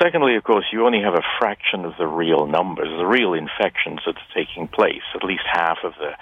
Secondly, 0.00 0.36
of 0.36 0.44
course, 0.44 0.64
you 0.72 0.86
only 0.86 1.02
have 1.02 1.14
a 1.14 1.26
fraction 1.38 1.84
of 1.84 1.92
the 1.98 2.06
real 2.06 2.46
numbers, 2.46 2.88
the 2.88 3.06
real 3.06 3.34
infections 3.34 4.00
that 4.06 4.16
are 4.16 4.34
taking 4.34 4.68
place. 4.68 5.02
At 5.14 5.24
least 5.24 5.44
half 5.50 5.78
of 5.84 5.92
the 5.98 6.12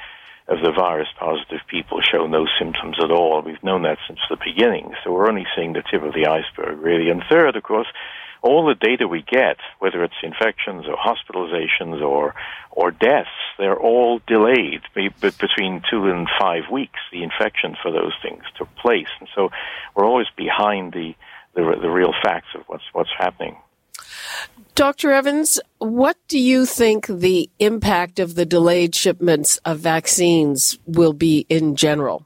of 0.49 0.61
the 0.63 0.73
virus 0.73 1.07
positive 1.17 1.61
people 1.69 2.01
show 2.01 2.27
no 2.27 2.45
symptoms 2.59 2.97
at 3.01 3.13
all. 3.13 3.41
We've 3.41 3.63
known 3.63 3.83
that 3.83 3.99
since 4.09 4.19
the 4.29 4.37
beginning, 4.45 4.95
so 5.05 5.13
we're 5.13 5.29
only 5.29 5.47
seeing 5.55 5.75
the 5.75 5.83
tip 5.89 6.03
of 6.03 6.13
the 6.13 6.27
iceberg, 6.27 6.81
really. 6.81 7.09
And 7.09 7.23
third, 7.31 7.55
of 7.55 7.63
course, 7.63 7.87
all 8.43 8.67
the 8.67 8.75
data 8.75 9.07
we 9.07 9.23
get, 9.23 9.59
whether 9.79 10.03
it's 10.03 10.15
infections 10.23 10.87
or 10.89 10.97
hospitalizations 10.97 12.03
or 12.03 12.35
or 12.73 12.91
deaths, 12.91 13.29
they're 13.59 13.79
all 13.79 14.21
delayed 14.27 14.83
between 14.95 15.83
two 15.91 16.07
and 16.07 16.29
five 16.41 16.65
weeks. 16.71 16.99
The 17.13 17.23
infection 17.23 17.77
for 17.83 17.93
those 17.93 18.15
things 18.23 18.43
took 18.57 18.75
place, 18.77 19.09
and 19.21 19.29
so 19.35 19.51
we're 19.95 20.07
always 20.07 20.29
behind 20.37 20.93
the 20.93 21.15
the, 21.55 21.63
the 21.81 21.91
real 21.91 22.13
facts 22.23 22.49
of 22.55 22.63
what's 22.67 22.85
what's 22.93 23.11
happening. 23.19 23.57
Dr. 24.75 25.11
Evans, 25.13 25.61
what 25.79 26.17
do 26.29 26.39
you 26.39 26.65
think 26.65 27.07
the 27.07 27.51
impact 27.59 28.19
of 28.19 28.35
the 28.35 28.47
delayed 28.47 28.95
shipments 28.95 29.59
of 29.59 29.79
vaccines 29.79 30.79
will 30.87 31.13
be 31.13 31.45
in 31.49 31.77
general? 31.77 32.25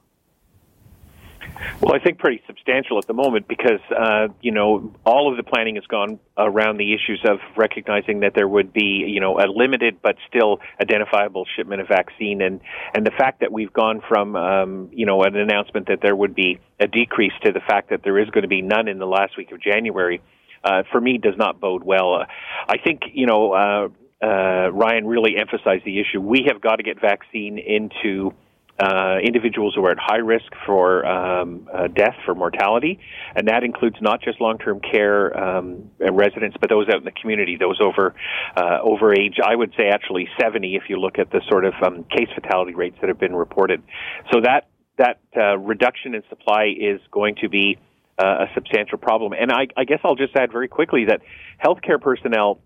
Well, 1.80 1.94
I 1.94 1.98
think 1.98 2.18
pretty 2.18 2.42
substantial 2.46 2.98
at 2.98 3.06
the 3.06 3.14
moment 3.14 3.48
because 3.48 3.80
uh, 3.90 4.28
you 4.40 4.52
know 4.52 4.92
all 5.04 5.30
of 5.30 5.36
the 5.36 5.42
planning 5.42 5.76
has 5.76 5.84
gone 5.86 6.18
around 6.36 6.78
the 6.78 6.94
issues 6.94 7.20
of 7.24 7.38
recognizing 7.56 8.20
that 8.20 8.34
there 8.34 8.48
would 8.48 8.72
be 8.72 9.04
you 9.06 9.20
know 9.20 9.38
a 9.38 9.46
limited 9.46 9.98
but 10.02 10.16
still 10.28 10.60
identifiable 10.80 11.46
shipment 11.56 11.80
of 11.80 11.88
vaccine, 11.88 12.42
and 12.42 12.60
and 12.94 13.06
the 13.06 13.10
fact 13.10 13.40
that 13.40 13.52
we've 13.52 13.72
gone 13.72 14.02
from 14.08 14.36
um, 14.36 14.88
you 14.92 15.06
know 15.06 15.22
an 15.22 15.36
announcement 15.36 15.88
that 15.88 16.00
there 16.02 16.16
would 16.16 16.34
be 16.34 16.58
a 16.80 16.86
decrease 16.86 17.32
to 17.44 17.52
the 17.52 17.60
fact 17.60 17.90
that 17.90 18.02
there 18.02 18.18
is 18.18 18.28
going 18.30 18.42
to 18.42 18.48
be 18.48 18.62
none 18.62 18.88
in 18.88 18.98
the 18.98 19.06
last 19.06 19.36
week 19.36 19.52
of 19.52 19.60
January, 19.60 20.20
uh, 20.62 20.82
for 20.90 21.00
me 21.00 21.18
does 21.18 21.36
not 21.36 21.60
bode 21.60 21.84
well. 21.84 22.14
Uh, 22.14 22.26
I 22.68 22.78
think 22.78 23.02
you 23.12 23.26
know. 23.26 23.52
Uh, 23.52 23.88
uh, 24.22 24.70
Ryan 24.72 25.06
really 25.06 25.36
emphasized 25.36 25.84
the 25.84 26.00
issue. 26.00 26.18
We 26.18 26.46
have 26.48 26.58
got 26.62 26.76
to 26.76 26.82
get 26.82 26.98
vaccine 26.98 27.58
into 27.58 28.32
uh, 28.78 29.18
individuals 29.22 29.74
who 29.74 29.84
are 29.84 29.92
at 29.92 29.98
high 30.00 30.18
risk 30.18 30.50
for 30.66 31.06
um, 31.06 31.68
uh, 31.72 31.86
death, 31.86 32.16
for 32.24 32.34
mortality, 32.34 32.98
and 33.36 33.48
that 33.48 33.62
includes 33.62 33.96
not 34.00 34.20
just 34.20 34.40
long-term 34.40 34.80
care 34.80 35.36
um, 35.36 35.90
residents, 36.00 36.56
but 36.60 36.68
those 36.70 36.88
out 36.88 36.98
in 36.98 37.04
the 37.04 37.12
community, 37.12 37.56
those 37.56 37.80
over 37.80 38.14
uh, 38.56 38.78
over 38.82 39.12
age. 39.12 39.36
I 39.44 39.54
would 39.54 39.72
say 39.76 39.88
actually 39.88 40.28
70, 40.40 40.76
if 40.76 40.84
you 40.88 40.98
look 40.98 41.18
at 41.18 41.30
the 41.30 41.40
sort 41.48 41.64
of 41.64 41.74
um, 41.82 42.04
case 42.04 42.28
fatality 42.34 42.74
rates 42.74 42.96
that 43.00 43.08
have 43.08 43.20
been 43.20 43.36
reported. 43.36 43.82
So 44.32 44.40
that 44.40 44.66
that 44.98 45.20
uh, 45.36 45.58
reduction 45.58 46.14
in 46.14 46.22
supply 46.28 46.72
is 46.76 47.00
going 47.10 47.36
to 47.42 47.48
be 47.48 47.78
uh, 48.18 48.46
a 48.46 48.46
substantial 48.54 48.98
problem. 48.98 49.32
And 49.32 49.50
I, 49.50 49.66
I 49.76 49.84
guess 49.84 49.98
I'll 50.04 50.14
just 50.14 50.36
add 50.36 50.52
very 50.52 50.68
quickly 50.68 51.06
that 51.06 51.20
healthcare 51.64 52.00
personnel 52.00 52.60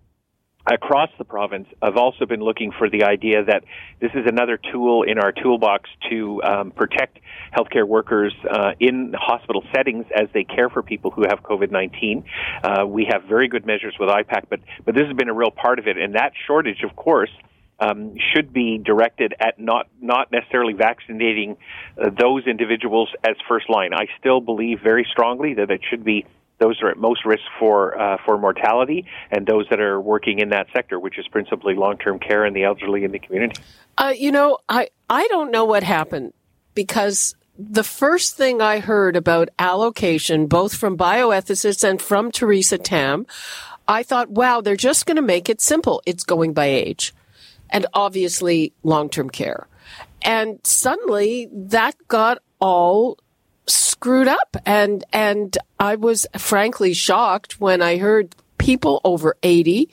across 0.71 1.11
the 1.19 1.25
province 1.25 1.69
have 1.83 1.97
also 1.97 2.27
been 2.27 2.41
looking 2.41 2.73
for 2.73 2.91
the 2.91 3.05
idea 3.05 3.45
that 3.45 3.65
this 4.01 4.11
is 4.15 4.27
another 4.27 4.59
tool 4.73 5.03
in 5.03 5.19
our 5.19 5.33
toolbox 5.33 5.89
to 6.11 6.43
um, 6.43 6.71
protect 6.71 7.19
healthcare 7.57 7.87
workers 7.87 8.35
uh, 8.51 8.73
in 8.79 9.15
hospital 9.19 9.65
settings 9.75 10.05
as 10.15 10.29
they 10.35 10.45
care 10.45 10.69
for 10.69 10.83
people 10.83 11.11
who 11.11 11.23
have 11.23 11.43
COVID 11.43 11.71
19. 11.71 12.25
Uh, 12.63 12.87
we 12.87 13.07
have 13.11 13.25
very 13.25 13.49
good 13.49 13.67
measures 13.67 13.95
with 13.99 14.09
IPAC, 14.09 14.45
but, 14.49 14.61
but 14.85 14.95
this 14.95 15.07
has 15.07 15.17
been 15.17 15.29
a 15.29 15.35
real 15.35 15.51
part 15.51 15.79
of 15.79 15.87
it. 15.87 15.97
And 15.97 16.15
that 16.15 16.33
shortage, 16.47 16.83
of 16.83 16.95
course, 16.95 17.31
um, 17.81 18.15
should 18.35 18.53
be 18.53 18.79
directed 18.79 19.35
at 19.39 19.59
not 19.59 19.87
not 20.01 20.33
necessarily 20.33 20.73
vaccinating 20.73 21.57
uh, 21.97 22.11
those 22.11 22.47
individuals 22.47 23.09
as 23.25 23.37
first 23.49 23.71
line. 23.71 23.95
I 23.95 24.07
still 24.19 24.41
believe 24.41 24.81
very 24.83 25.07
strongly 25.11 25.55
that 25.55 25.71
it 25.71 25.81
should 25.89 26.05
be 26.05 26.27
those 26.59 26.83
are 26.83 26.91
at 26.91 26.97
most 26.97 27.25
risk 27.25 27.43
for 27.59 27.99
uh, 27.99 28.19
for 28.25 28.39
mortality, 28.39 29.07
and 29.31 29.47
those 29.47 29.67
that 29.71 29.81
are 29.81 30.01
working 30.01 30.39
in 30.39 30.51
that 30.51 30.67
sector, 30.73 30.99
which 30.99 31.19
is 31.19 31.27
principally 31.29 31.75
long 31.75 31.99
term 31.99 32.19
care 32.19 32.45
and 32.45 32.55
the 32.55 32.65
elderly 32.65 33.05
in 33.05 33.13
the 33.13 33.19
community. 33.19 33.61
Uh, 33.97 34.13
you 34.17 34.33
know, 34.33 34.59
I 34.69 34.89
I 35.09 35.27
don't 35.29 35.51
know 35.51 35.65
what 35.65 35.83
happened 35.83 36.33
because 36.75 37.35
the 37.59 37.85
first 37.85 38.37
thing 38.37 38.63
I 38.63 38.79
heard 38.79 39.17
about 39.17 39.49
allocation, 39.59 40.47
both 40.47 40.75
from 40.75 40.97
bioethicists 40.97 41.89
and 41.89 42.01
from 42.01 42.31
Theresa 42.31 42.79
Tam, 42.79 43.27
I 43.89 44.05
thought, 44.05 44.31
wow, 44.31 44.61
they're 44.61 44.77
just 44.77 45.07
going 45.07 45.17
to 45.17 45.23
make 45.23 45.49
it 45.49 45.61
simple. 45.61 46.03
It's 46.07 46.23
going 46.23 46.53
by 46.53 46.67
age, 46.67 47.15
and 47.71 47.87
obviously 47.95 48.73
long 48.83 49.09
term 49.09 49.31
care. 49.31 49.67
And 50.23 50.59
suddenly 50.65 51.49
that 51.53 51.95
got 52.09 52.39
all 52.61 53.19
screwed 53.69 54.29
up. 54.29 54.57
And, 54.67 55.05
and 55.13 55.57
I 55.79 55.97
was 55.97 56.27
frankly 56.37 56.95
shocked 56.95 57.61
when 57.61 57.83
I 57.83 57.99
heard 57.99 58.35
people 58.59 59.01
over 59.05 59.37
80 59.43 59.89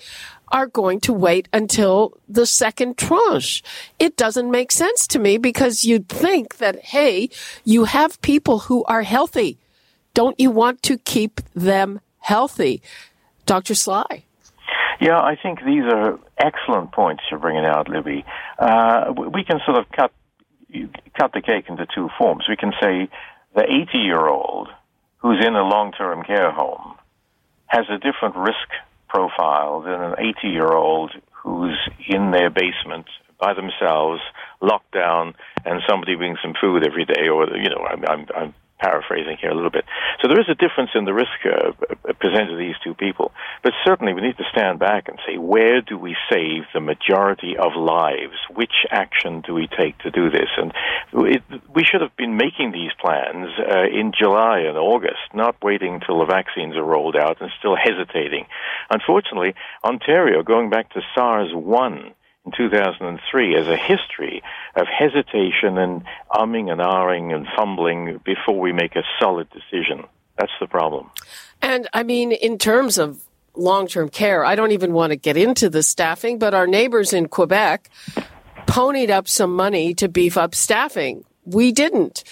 are 0.51 0.67
going 0.67 0.99
to 1.01 1.13
wait 1.13 1.47
until 1.53 2.17
the 2.29 2.45
second 2.45 2.97
tranche. 2.97 3.63
It 3.99 4.15
doesn't 4.15 4.49
make 4.49 4.71
sense 4.71 5.07
to 5.07 5.19
me 5.19 5.37
because 5.37 5.83
you'd 5.83 6.07
think 6.07 6.57
that, 6.57 6.79
hey, 6.79 7.29
you 7.63 7.85
have 7.85 8.21
people 8.21 8.59
who 8.59 8.83
are 8.85 9.03
healthy. 9.03 9.57
Don't 10.13 10.39
you 10.39 10.51
want 10.51 10.81
to 10.83 10.97
keep 10.97 11.41
them 11.53 11.99
healthy? 12.19 12.81
Dr. 13.45 13.75
Sly. 13.75 14.23
Yeah, 15.01 15.19
I 15.19 15.35
think 15.35 15.59
these 15.65 15.83
are 15.83 16.19
excellent 16.37 16.91
points 16.91 17.23
you're 17.29 17.39
bringing 17.39 17.65
out, 17.65 17.89
Libby. 17.89 18.23
Uh, 18.57 19.13
we 19.13 19.43
can 19.43 19.59
sort 19.65 19.77
of 19.77 19.85
cut 19.91 20.11
cut 21.17 21.31
the 21.33 21.41
cake 21.41 21.65
into 21.69 21.85
two 21.93 22.09
forms. 22.17 22.45
We 22.49 22.55
can 22.55 22.73
say 22.81 23.09
the 23.55 23.63
80 23.63 23.97
year 23.97 24.27
old 24.27 24.69
who's 25.17 25.43
in 25.43 25.55
a 25.55 25.63
long 25.63 25.91
term 25.91 26.23
care 26.23 26.51
home 26.51 26.95
has 27.67 27.85
a 27.89 27.97
different 27.97 28.35
risk 28.35 28.69
profile 29.07 29.81
than 29.81 30.01
an 30.01 30.15
80 30.19 30.47
year 30.47 30.71
old 30.71 31.11
who's 31.31 31.77
in 32.07 32.31
their 32.31 32.49
basement 32.49 33.05
by 33.39 33.53
themselves, 33.53 34.21
locked 34.61 34.91
down, 34.91 35.33
and 35.65 35.81
somebody 35.87 36.15
brings 36.15 36.37
some 36.41 36.53
food 36.59 36.85
every 36.85 37.05
day, 37.05 37.27
or, 37.27 37.45
you 37.57 37.69
know, 37.69 37.85
I'm, 37.89 38.03
I'm, 38.07 38.25
I'm 38.35 38.53
paraphrasing 38.79 39.37
here 39.39 39.51
a 39.51 39.55
little 39.55 39.71
bit. 39.71 39.85
So 40.21 40.27
there 40.27 40.39
is 40.39 40.49
a 40.49 40.55
difference 40.55 40.91
in 40.95 41.05
the 41.05 41.13
risk 41.13 41.31
uh, 41.45 41.71
presented 42.19 42.51
to 42.51 42.57
these 42.57 42.75
two 42.83 42.93
people. 42.93 43.31
But 43.63 43.73
certainly 43.85 44.13
we 44.13 44.21
need 44.21 44.37
to 44.37 44.43
stand 44.51 44.79
back 44.79 45.07
and 45.07 45.17
say, 45.25 45.37
where 45.37 45.81
do 45.81 45.97
we 45.97 46.15
save 46.29 46.63
the 46.73 46.81
majority 46.81 47.55
of 47.57 47.75
lives? 47.75 48.35
Which 48.53 48.85
action 48.91 49.41
do 49.41 49.53
we 49.53 49.67
take 49.67 49.97
to 49.99 50.11
do 50.11 50.29
this? 50.29 50.49
And 50.57 50.73
it, 51.13 51.43
we 51.73 51.83
should 51.83 52.01
have 52.01 52.15
been 52.17 52.37
making 52.37 52.71
these 52.71 52.91
plans 52.99 53.47
uh, 53.59 53.87
in 53.87 54.11
July 54.17 54.59
and 54.59 54.77
August, 54.77 55.23
not 55.33 55.55
waiting 55.63 55.95
until 55.95 56.19
the 56.19 56.25
vaccines 56.25 56.75
are 56.75 56.83
rolled 56.83 57.15
out 57.15 57.41
and 57.41 57.51
still 57.59 57.75
hesitating. 57.75 58.45
Unfortunately, 58.89 59.55
Ontario, 59.83 60.43
going 60.43 60.69
back 60.69 60.91
to 60.93 61.01
SARS 61.15 61.49
1, 61.53 62.13
in 62.45 62.51
2003 62.55 63.55
as 63.55 63.67
a 63.67 63.77
history 63.77 64.43
of 64.75 64.87
hesitation 64.87 65.77
and 65.77 66.03
umming 66.31 66.71
and 66.71 66.81
ahhing 66.81 67.33
and 67.33 67.47
fumbling 67.55 68.19
before 68.23 68.59
we 68.59 68.71
make 68.71 68.95
a 68.95 69.03
solid 69.19 69.47
decision. 69.49 70.05
That's 70.37 70.51
the 70.59 70.67
problem. 70.67 71.09
And 71.61 71.87
I 71.93 72.03
mean, 72.03 72.31
in 72.31 72.57
terms 72.57 72.97
of 72.97 73.19
long 73.55 73.87
term 73.87 74.09
care, 74.09 74.45
I 74.45 74.55
don't 74.55 74.71
even 74.71 74.93
want 74.93 75.11
to 75.11 75.15
get 75.15 75.37
into 75.37 75.69
the 75.69 75.83
staffing, 75.83 76.39
but 76.39 76.53
our 76.53 76.67
neighbors 76.67 77.13
in 77.13 77.27
Quebec 77.27 77.89
ponied 78.67 79.09
up 79.09 79.27
some 79.27 79.55
money 79.55 79.93
to 79.95 80.09
beef 80.09 80.37
up 80.37 80.53
staffing. 80.53 81.23
We 81.45 81.71
didn't, 81.71 82.23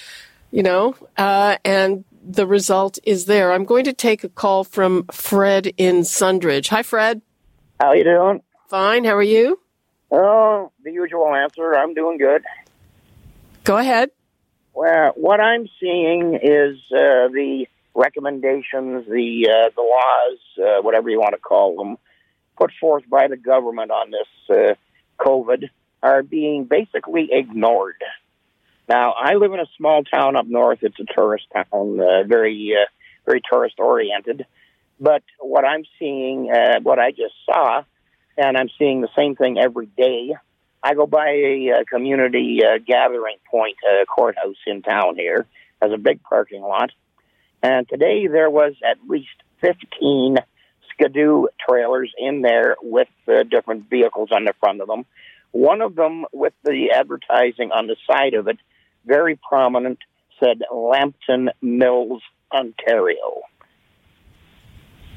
you 0.52 0.64
know, 0.64 0.96
uh, 1.18 1.58
and 1.64 2.04
the 2.26 2.48
result 2.48 3.00
is 3.04 3.26
there. 3.26 3.52
I'm 3.52 3.66
going 3.66 3.86
to 3.86 3.94
take 3.94 4.24
a 4.24 4.30
call 4.30 4.64
from 4.64 5.06
Fred 5.12 5.68
in 5.78 6.02
Sundridge. 6.02 6.70
Hi, 6.70 6.84
Fred. 6.84 7.22
How 7.80 7.90
are 7.90 7.96
you 7.96 8.04
doing? 8.04 8.42
Fine. 8.70 9.04
How 9.04 9.16
are 9.16 9.24
you? 9.24 9.60
Oh, 10.16 10.72
the 10.84 10.92
usual 10.92 11.34
answer. 11.34 11.74
I'm 11.74 11.96
doing 11.96 12.20
good. 12.20 12.44
Go 13.64 13.78
ahead. 13.78 14.12
Well, 14.76 15.14
what 15.16 15.40
I'm 15.40 15.68
seeing 15.80 16.36
is 16.36 16.78
uh, 16.92 17.34
the 17.34 17.66
recommendations, 17.96 19.08
the 19.08 19.50
uh, 19.50 19.70
the 19.76 19.82
laws, 19.82 20.40
uh, 20.60 20.82
whatever 20.84 21.10
you 21.10 21.20
want 21.20 21.34
to 21.34 21.40
call 21.40 21.76
them, 21.78 21.98
put 22.58 22.72
forth 22.80 23.04
by 23.10 23.28
the 23.28 23.38
government 23.38 23.90
on 23.90 24.12
this 24.12 24.56
uh, 24.56 24.76
COVID 25.20 25.70
are 26.04 26.22
being 26.22 26.66
basically 26.66 27.30
ignored. 27.32 28.02
Now, 28.88 29.14
I 29.14 29.34
live 29.36 29.54
in 29.54 29.60
a 29.60 29.68
small 29.78 30.04
town 30.04 30.36
up 30.36 30.46
north. 30.46 30.80
It's 30.84 31.00
a 31.00 31.06
tourist 31.12 31.46
town, 31.54 32.00
uh, 32.00 32.24
very 32.28 32.74
uh, 32.80 32.86
very 33.26 33.42
tourist 33.52 33.80
oriented. 33.80 34.46
But 35.00 35.24
what 35.40 35.66
I'm 35.66 35.86
seeing, 35.98 36.52
uh, 36.52 36.82
what 36.82 37.00
I 37.00 37.12
just 37.12 37.34
saw, 37.48 37.84
and 38.38 38.58
I'm 38.58 38.70
seeing 38.78 39.02
the 39.02 39.10
same 39.16 39.36
thing 39.36 39.58
every 39.58 39.86
day. 39.86 40.36
I 40.82 40.96
go 40.96 41.06
by 41.06 41.30
a, 41.30 41.82
a 41.82 41.86
community 41.86 42.60
uh, 42.64 42.80
gathering 42.86 43.38
point 43.50 43.78
uh, 43.88 44.06
courthouse 44.06 44.58
in 44.68 44.82
town 44.82 45.16
here, 45.16 45.46
has 45.82 45.92
a 45.92 45.98
big 45.98 46.22
parking 46.24 46.62
lot, 46.62 46.92
and 47.62 47.88
today 47.88 48.28
there 48.28 48.50
was 48.50 48.74
at 48.84 48.98
least 49.08 49.30
15 49.62 50.38
skidoo 50.92 51.48
trailers 51.68 52.12
in 52.18 52.42
there 52.42 52.76
with 52.82 53.08
uh, 53.28 53.44
different 53.44 53.90
vehicles 53.90 54.30
on 54.32 54.44
the 54.46 54.54
front 54.60 54.82
of 54.82 54.88
them. 54.88 55.06
One 55.52 55.82
of 55.82 55.96
them 55.96 56.26
with 56.34 56.54
the 56.64 56.92
advertising 56.96 57.72
on 57.72 57.88
the 57.88 57.96
side 58.10 58.34
of 58.34 58.48
it, 58.48 58.58
very 59.06 59.38
prominent, 59.48 60.00
said 60.40 60.62
Lambton 60.74 61.50
Mills, 61.62 62.22
Ontario. 62.52 63.42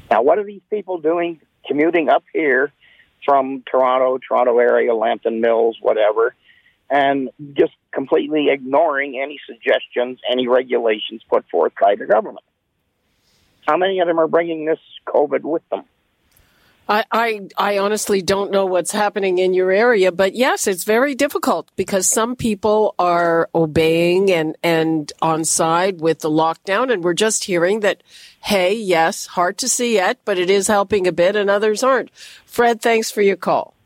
Now, 0.09 0.21
what 0.21 0.39
are 0.39 0.45
these 0.45 0.61
people 0.69 0.99
doing 0.99 1.41
commuting 1.67 2.07
up 2.07 2.23
here 2.33 2.71
from 3.25 3.63
Toronto, 3.69 4.19
Toronto 4.25 4.59
area, 4.59 4.93
Lambton 4.93 5.41
Mills, 5.41 5.77
whatever, 5.81 6.35
and 6.89 7.29
just 7.53 7.73
completely 7.91 8.49
ignoring 8.49 9.19
any 9.21 9.39
suggestions, 9.45 10.19
any 10.29 10.47
regulations 10.47 11.21
put 11.29 11.47
forth 11.49 11.73
by 11.79 11.95
the 11.95 12.05
government. 12.05 12.45
How 13.67 13.77
many 13.77 13.99
of 13.99 14.07
them 14.07 14.19
are 14.19 14.27
bringing 14.27 14.65
this 14.65 14.79
COVID 15.05 15.41
with 15.41 15.67
them? 15.69 15.83
I, 16.89 17.03
I, 17.11 17.41
I 17.57 17.77
honestly 17.79 18.21
don't 18.21 18.51
know 18.51 18.65
what's 18.65 18.91
happening 18.91 19.39
in 19.39 19.53
your 19.53 19.71
area, 19.71 20.11
but 20.11 20.35
yes, 20.35 20.67
it's 20.67 20.83
very 20.83 21.15
difficult 21.15 21.69
because 21.75 22.07
some 22.07 22.35
people 22.35 22.95
are 22.97 23.49
obeying 23.53 24.31
and, 24.31 24.57
and 24.63 25.11
on 25.21 25.43
side 25.43 25.99
with 25.99 26.19
the 26.19 26.29
lockdown. 26.29 26.91
And 26.91 27.03
we're 27.03 27.13
just 27.13 27.43
hearing 27.43 27.81
that, 27.81 28.03
hey, 28.41 28.73
yes, 28.73 29.25
hard 29.25 29.57
to 29.59 29.67
see 29.67 29.95
yet, 29.95 30.19
but 30.23 30.37
it 30.37 30.49
is 30.49 30.67
helping 30.67 31.07
a 31.07 31.11
bit 31.11 31.35
and 31.35 31.49
others 31.49 31.83
aren't. 31.83 32.09
Fred, 32.45 32.81
thanks 32.81 33.11
for 33.11 33.21
your 33.21 33.37
call. 33.37 33.76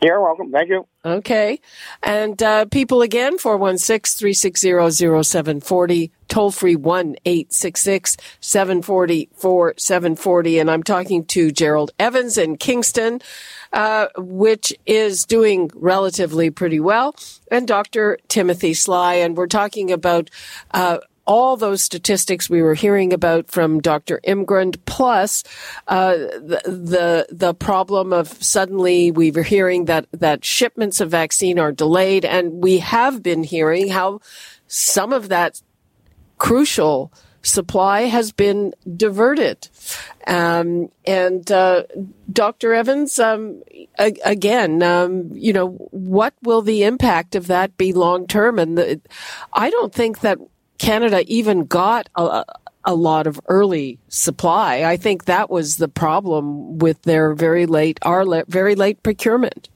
You're 0.00 0.22
welcome. 0.22 0.52
Thank 0.52 0.68
you. 0.68 0.86
Okay. 1.04 1.60
And 2.02 2.40
uh, 2.42 2.66
people 2.66 3.02
again, 3.02 3.36
416 3.38 4.18
360 4.18 5.22
0740, 5.22 6.12
toll 6.28 6.50
free 6.52 6.76
1 6.76 7.16
866 7.24 8.16
740 8.40 9.28
4740. 9.34 10.58
And 10.60 10.70
I'm 10.70 10.82
talking 10.84 11.24
to 11.26 11.50
Gerald 11.50 11.90
Evans 11.98 12.38
in 12.38 12.58
Kingston, 12.58 13.20
uh, 13.72 14.06
which 14.16 14.72
is 14.86 15.24
doing 15.24 15.70
relatively 15.74 16.50
pretty 16.50 16.78
well, 16.78 17.16
and 17.50 17.66
Dr. 17.66 18.18
Timothy 18.28 18.74
Sly. 18.74 19.14
And 19.14 19.36
we're 19.36 19.48
talking 19.48 19.90
about 19.90 20.30
uh, 20.70 20.98
all 21.28 21.58
those 21.58 21.82
statistics 21.82 22.48
we 22.48 22.62
were 22.62 22.74
hearing 22.74 23.12
about 23.12 23.50
from 23.50 23.80
Dr. 23.80 24.18
Imgrund, 24.26 24.78
plus 24.86 25.44
uh, 25.86 26.14
the, 26.16 26.62
the, 26.64 27.26
the 27.30 27.54
problem 27.54 28.14
of 28.14 28.28
suddenly 28.42 29.10
we 29.10 29.30
were 29.30 29.42
hearing 29.42 29.84
that 29.84 30.06
that 30.12 30.44
shipments 30.44 31.00
of 31.00 31.10
vaccine 31.10 31.58
are 31.58 31.70
delayed, 31.70 32.24
and 32.24 32.62
we 32.62 32.78
have 32.78 33.22
been 33.22 33.44
hearing 33.44 33.88
how 33.88 34.20
some 34.66 35.12
of 35.12 35.28
that 35.28 35.60
crucial 36.38 37.12
supply 37.42 38.02
has 38.02 38.32
been 38.32 38.74
diverted. 38.96 39.68
Um, 40.26 40.90
and 41.06 41.50
uh, 41.52 41.84
Dr. 42.32 42.72
Evans, 42.74 43.18
um, 43.18 43.62
again, 43.98 44.82
um, 44.82 45.30
you 45.32 45.52
know, 45.52 45.68
what 45.90 46.34
will 46.42 46.62
the 46.62 46.84
impact 46.84 47.34
of 47.34 47.46
that 47.48 47.76
be 47.76 47.92
long 47.92 48.26
term? 48.26 48.58
And 48.58 48.76
the, 48.76 49.00
I 49.52 49.70
don't 49.70 49.94
think 49.94 50.20
that 50.20 50.38
Canada 50.78 51.24
even 51.26 51.66
got 51.66 52.08
a, 52.14 52.44
a 52.84 52.94
lot 52.94 53.26
of 53.26 53.40
early 53.48 53.98
supply. 54.08 54.84
I 54.84 54.96
think 54.96 55.26
that 55.26 55.50
was 55.50 55.76
the 55.76 55.88
problem 55.88 56.78
with 56.78 57.02
their 57.02 57.34
very 57.34 57.66
late, 57.66 57.98
our 58.02 58.24
very 58.46 58.74
late 58.74 59.02
procurement. 59.02 59.68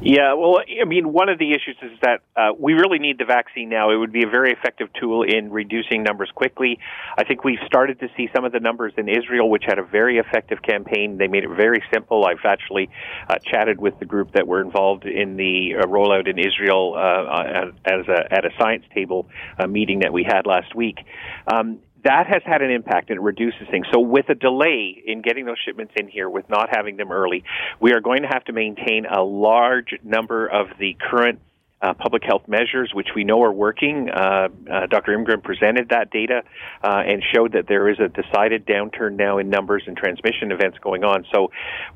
Yeah, 0.00 0.34
well, 0.34 0.60
I 0.60 0.84
mean, 0.84 1.12
one 1.12 1.28
of 1.28 1.38
the 1.38 1.52
issues 1.52 1.76
is 1.82 1.98
that 2.02 2.20
uh, 2.36 2.50
we 2.58 2.74
really 2.74 2.98
need 2.98 3.18
the 3.18 3.24
vaccine 3.24 3.70
now. 3.70 3.90
It 3.90 3.96
would 3.96 4.12
be 4.12 4.22
a 4.22 4.28
very 4.28 4.52
effective 4.52 4.88
tool 5.00 5.22
in 5.22 5.50
reducing 5.50 6.02
numbers 6.02 6.30
quickly. 6.34 6.78
I 7.16 7.24
think 7.24 7.44
we've 7.44 7.58
started 7.64 8.00
to 8.00 8.08
see 8.16 8.28
some 8.34 8.44
of 8.44 8.52
the 8.52 8.60
numbers 8.60 8.92
in 8.98 9.08
Israel, 9.08 9.48
which 9.48 9.64
had 9.66 9.78
a 9.78 9.82
very 9.82 10.18
effective 10.18 10.60
campaign. 10.62 11.16
They 11.16 11.28
made 11.28 11.44
it 11.44 11.50
very 11.50 11.82
simple. 11.92 12.26
I've 12.26 12.44
actually 12.44 12.90
uh, 13.28 13.36
chatted 13.38 13.80
with 13.80 13.98
the 13.98 14.04
group 14.04 14.32
that 14.32 14.46
were 14.46 14.60
involved 14.60 15.06
in 15.06 15.36
the 15.36 15.76
uh, 15.80 15.86
rollout 15.86 16.28
in 16.28 16.38
Israel 16.38 16.94
uh, 16.96 17.70
as 17.86 18.06
a, 18.08 18.32
at 18.32 18.44
a 18.44 18.50
science 18.58 18.84
table 18.94 19.28
uh, 19.58 19.66
meeting 19.66 20.00
that 20.00 20.12
we 20.12 20.24
had 20.24 20.46
last 20.46 20.74
week. 20.74 20.98
Um, 21.46 21.78
that 22.04 22.26
has 22.26 22.42
had 22.44 22.62
an 22.62 22.70
impact 22.70 23.10
and 23.10 23.18
it 23.18 23.22
reduces 23.22 23.66
things. 23.70 23.86
So 23.92 24.00
with 24.00 24.28
a 24.28 24.34
delay 24.34 25.02
in 25.06 25.22
getting 25.22 25.46
those 25.46 25.56
shipments 25.64 25.92
in 25.96 26.08
here, 26.08 26.28
with 26.28 26.48
not 26.48 26.68
having 26.70 26.96
them 26.96 27.10
early, 27.10 27.44
we 27.80 27.92
are 27.92 28.00
going 28.00 28.22
to 28.22 28.28
have 28.28 28.44
to 28.44 28.52
maintain 28.52 29.06
a 29.06 29.22
large 29.22 29.94
number 30.02 30.46
of 30.46 30.68
the 30.78 30.96
current 31.00 31.40
uh, 31.82 31.92
public 31.92 32.22
health 32.24 32.48
measures, 32.48 32.92
which 32.94 33.08
we 33.14 33.24
know 33.24 33.42
are 33.42 33.52
working. 33.52 34.08
Uh, 34.08 34.48
uh, 34.70 34.86
Dr. 34.86 35.12
Imgrund 35.12 35.42
presented 35.42 35.90
that 35.90 36.10
data 36.10 36.42
uh, 36.82 37.02
and 37.06 37.22
showed 37.34 37.52
that 37.52 37.66
there 37.68 37.90
is 37.90 37.98
a 38.00 38.08
decided 38.08 38.66
downturn 38.66 39.16
now 39.16 39.38
in 39.38 39.50
numbers 39.50 39.82
and 39.86 39.96
transmission 39.96 40.50
events 40.50 40.78
going 40.78 41.04
on. 41.04 41.26
So, 41.32 41.50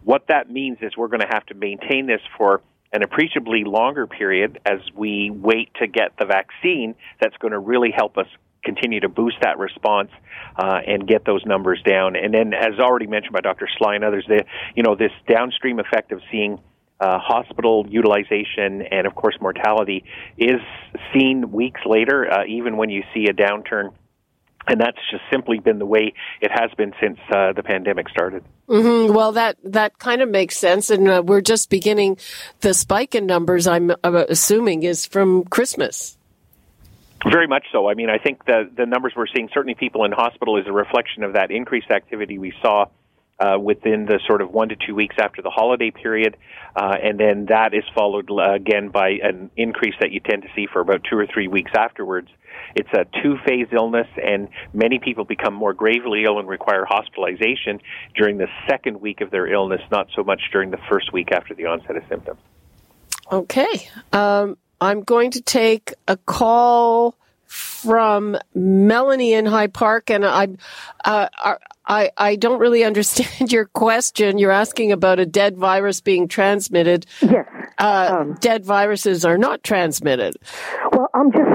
what 0.05 0.27
that 0.29 0.51
means 0.51 0.79
is 0.83 0.97
we're 0.97 1.09
going 1.09 1.21
to 1.21 1.29
have 1.31 1.47
to 1.47 1.55
maintain 1.55 2.07
this 2.07 2.21
for 2.37 2.61
an 2.93 3.03
appreciably 3.03 3.65
longer 3.65 4.07
period 4.07 4.61
as 4.67 4.81
we 4.95 5.31
wait 5.31 5.71
to 5.81 5.87
get 5.87 6.13
the 6.19 6.27
vaccine 6.27 6.95
that's 7.21 7.37
going 7.37 7.53
to 7.53 7.59
really 7.59 7.91
help 7.95 8.19
us 8.19 8.27
continue 8.69 9.01
to 9.01 9.09
boost 9.09 9.37
that 9.41 9.59
response 9.59 10.11
uh, 10.57 10.81
and 10.87 11.09
get 11.09 11.25
those 11.25 11.45
numbers 11.47 11.81
down. 11.87 12.17
And 12.17 12.35
then, 12.35 12.53
as 12.53 12.79
already 12.79 13.07
mentioned 13.07 13.33
by 13.33 13.41
Dr. 13.41 13.67
Sly 13.79 13.95
and 13.95 14.05
others, 14.05 14.25
the, 14.29 14.45
you 14.77 14.83
know 14.83 14.95
this 14.95 15.13
downstream 15.27 15.79
effect 15.79 16.13
of 16.13 16.21
seeing 16.31 16.59
uh, 17.01 17.19
hospital 17.19 17.87
utilization 17.89 18.83
and, 18.83 19.07
of 19.07 19.15
course, 19.15 19.37
mortality 19.41 20.05
is 20.37 20.61
seen 21.15 21.53
weeks 21.53 21.81
later, 21.87 22.31
uh, 22.31 22.45
even 22.47 22.77
when 22.77 22.91
you 22.91 23.03
see 23.15 23.27
a 23.29 23.33
downturn. 23.33 23.93
And 24.67 24.81
that's 24.81 24.99
just 25.11 25.23
simply 25.31 25.61
been 25.61 25.79
the 25.79 25.87
way 25.87 26.13
it 26.43 26.51
has 26.51 26.71
been 26.77 26.93
since 27.01 27.19
uh, 27.33 27.53
the 27.55 27.63
pandemic 27.63 28.09
started. 28.11 28.45
Mm-hmm. 28.69 29.15
Well, 29.15 29.33
that 29.33 29.57
that 29.65 29.99
kind 29.99 30.21
of 30.21 30.29
makes 30.29 30.59
sense, 30.59 30.91
and 30.91 31.09
uh, 31.09 31.23
we're 31.25 31.41
just 31.41 31.71
beginning. 31.71 32.19
The 32.61 32.75
spike 32.75 33.15
in 33.15 33.25
numbers, 33.25 33.67
I'm 33.67 33.91
uh, 33.91 34.25
assuming, 34.29 34.83
is 34.83 35.07
from 35.07 35.45
Christmas. 35.45 36.18
Very 37.27 37.49
much 37.49 37.65
so. 37.73 37.89
I 37.89 37.95
mean, 37.95 38.11
I 38.11 38.19
think 38.19 38.45
the 38.45 38.71
the 38.77 38.87
numbers 38.87 39.13
we're 39.17 39.27
seeing, 39.27 39.49
certainly 39.53 39.75
people 39.75 40.05
in 40.05 40.13
hospital, 40.13 40.57
is 40.57 40.67
a 40.67 40.73
reflection 40.73 41.25
of 41.25 41.33
that 41.33 41.51
increased 41.51 41.91
activity 41.91 42.39
we 42.39 42.53
saw 42.63 42.87
uh, 43.41 43.59
within 43.59 44.07
the 44.07 44.21
sort 44.27 44.41
of 44.41 44.51
one 44.51 44.69
to 44.69 44.77
two 44.77 44.95
weeks 44.95 45.17
after 45.21 45.43
the 45.43 45.51
holiday 45.51 45.91
period, 45.91 46.37
uh, 46.77 46.95
and 47.03 47.19
then 47.19 47.47
that 47.47 47.75
is 47.75 47.85
followed 47.95 48.31
uh, 48.31 48.55
again 48.55 48.89
by 48.89 49.11
an 49.23 49.51
increase 49.57 49.95
that 50.01 50.13
you 50.13 50.21
tend 50.21 50.43
to 50.43 50.49
see 50.55 50.67
for 50.73 50.81
about 50.81 51.03
two 51.09 51.17
or 51.17 51.27
three 51.27 51.49
weeks 51.49 51.73
afterwards. 51.77 52.29
It's 52.75 52.89
a 52.93 53.05
two-phase 53.23 53.69
illness, 53.73 54.09
and 54.23 54.49
many 54.73 54.99
people 54.99 55.25
become 55.25 55.55
more 55.55 55.73
gravely 55.73 56.25
ill 56.25 56.39
and 56.39 56.49
require 56.49 56.85
hospitalization 56.85 57.81
during 58.15 58.39
the 58.39 58.49
second 58.69 59.01
week 59.01 59.21
of 59.21 59.31
their 59.31 59.47
illness, 59.47 59.81
not 59.91 60.09
so 60.15 60.23
much 60.23 60.43
during 60.53 60.71
the 60.71 60.79
first 60.89 61.13
week 61.13 61.33
after 61.33 61.55
the 61.55 61.67
onset 61.67 61.97
of 61.97 62.03
symptoms. 62.09 62.41
Okay. 63.31 63.89
Um 64.13 64.57
I'm 64.81 65.03
going 65.03 65.33
to 65.33 65.43
take 65.43 65.95
a 66.07 66.17
call 66.17 67.17
from 67.47 68.37
Melanie 68.55 69.33
in 69.33 69.47
High 69.47 69.69
Park, 69.69 70.11
and 70.11 70.25
I, 70.25 70.49
uh, 71.05 71.29
I, 71.87 72.11
I 72.17 72.37
don't 72.37 72.61
really 72.61 72.85
understand 72.85 73.51
your 73.51 73.65
question. 73.67 74.39
You're 74.39 74.51
asking 74.53 74.93
about 74.93 75.19
a 75.19 75.27
dead 75.27 75.57
virus 75.57 76.01
being 76.01 76.29
transmitted. 76.29 77.07
Yes. 77.23 77.47
Uh, 77.79 78.19
um, 78.21 78.35
dead 78.41 78.65
viruses 78.65 79.25
are 79.25 79.39
not 79.39 79.63
transmitted. 79.63 80.37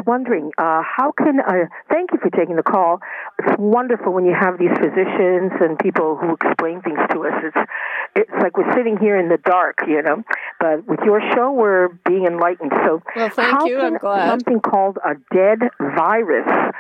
Well, 0.05 0.15
I'm 0.15 0.23
just 0.23 0.29
wondering, 0.29 0.51
uh, 0.57 0.81
how 0.83 1.13
can 1.17 1.39
I, 1.41 1.63
thank 1.89 2.11
you 2.11 2.19
for 2.19 2.29
taking 2.29 2.55
the 2.55 2.63
call. 2.63 2.99
It's 3.39 3.55
wonderful 3.59 4.13
when 4.13 4.25
you 4.25 4.33
have 4.33 4.57
these 4.57 4.71
physicians 4.77 5.51
and 5.59 5.77
people 5.79 6.17
who 6.17 6.33
explain 6.33 6.81
things 6.81 6.99
to 7.11 7.25
us. 7.25 7.43
It's, 7.43 7.69
it's 8.15 8.31
like 8.41 8.57
we're 8.57 8.73
sitting 8.75 8.97
here 8.97 9.17
in 9.17 9.29
the 9.29 9.37
dark, 9.37 9.79
you 9.87 10.01
know, 10.01 10.23
but 10.59 10.87
with 10.87 10.99
your 11.05 11.21
show, 11.33 11.51
we're 11.51 11.89
being 12.05 12.25
enlightened. 12.25 12.71
So, 12.85 13.01
well, 13.15 13.29
thank 13.29 13.51
how 13.51 13.65
you. 13.65 13.77
Can 13.77 13.93
I'm 13.93 13.97
glad. 13.97 14.29
Something 14.29 14.59
called 14.59 14.97
a 15.03 15.15
dead 15.33 15.59
virus 15.79 16.73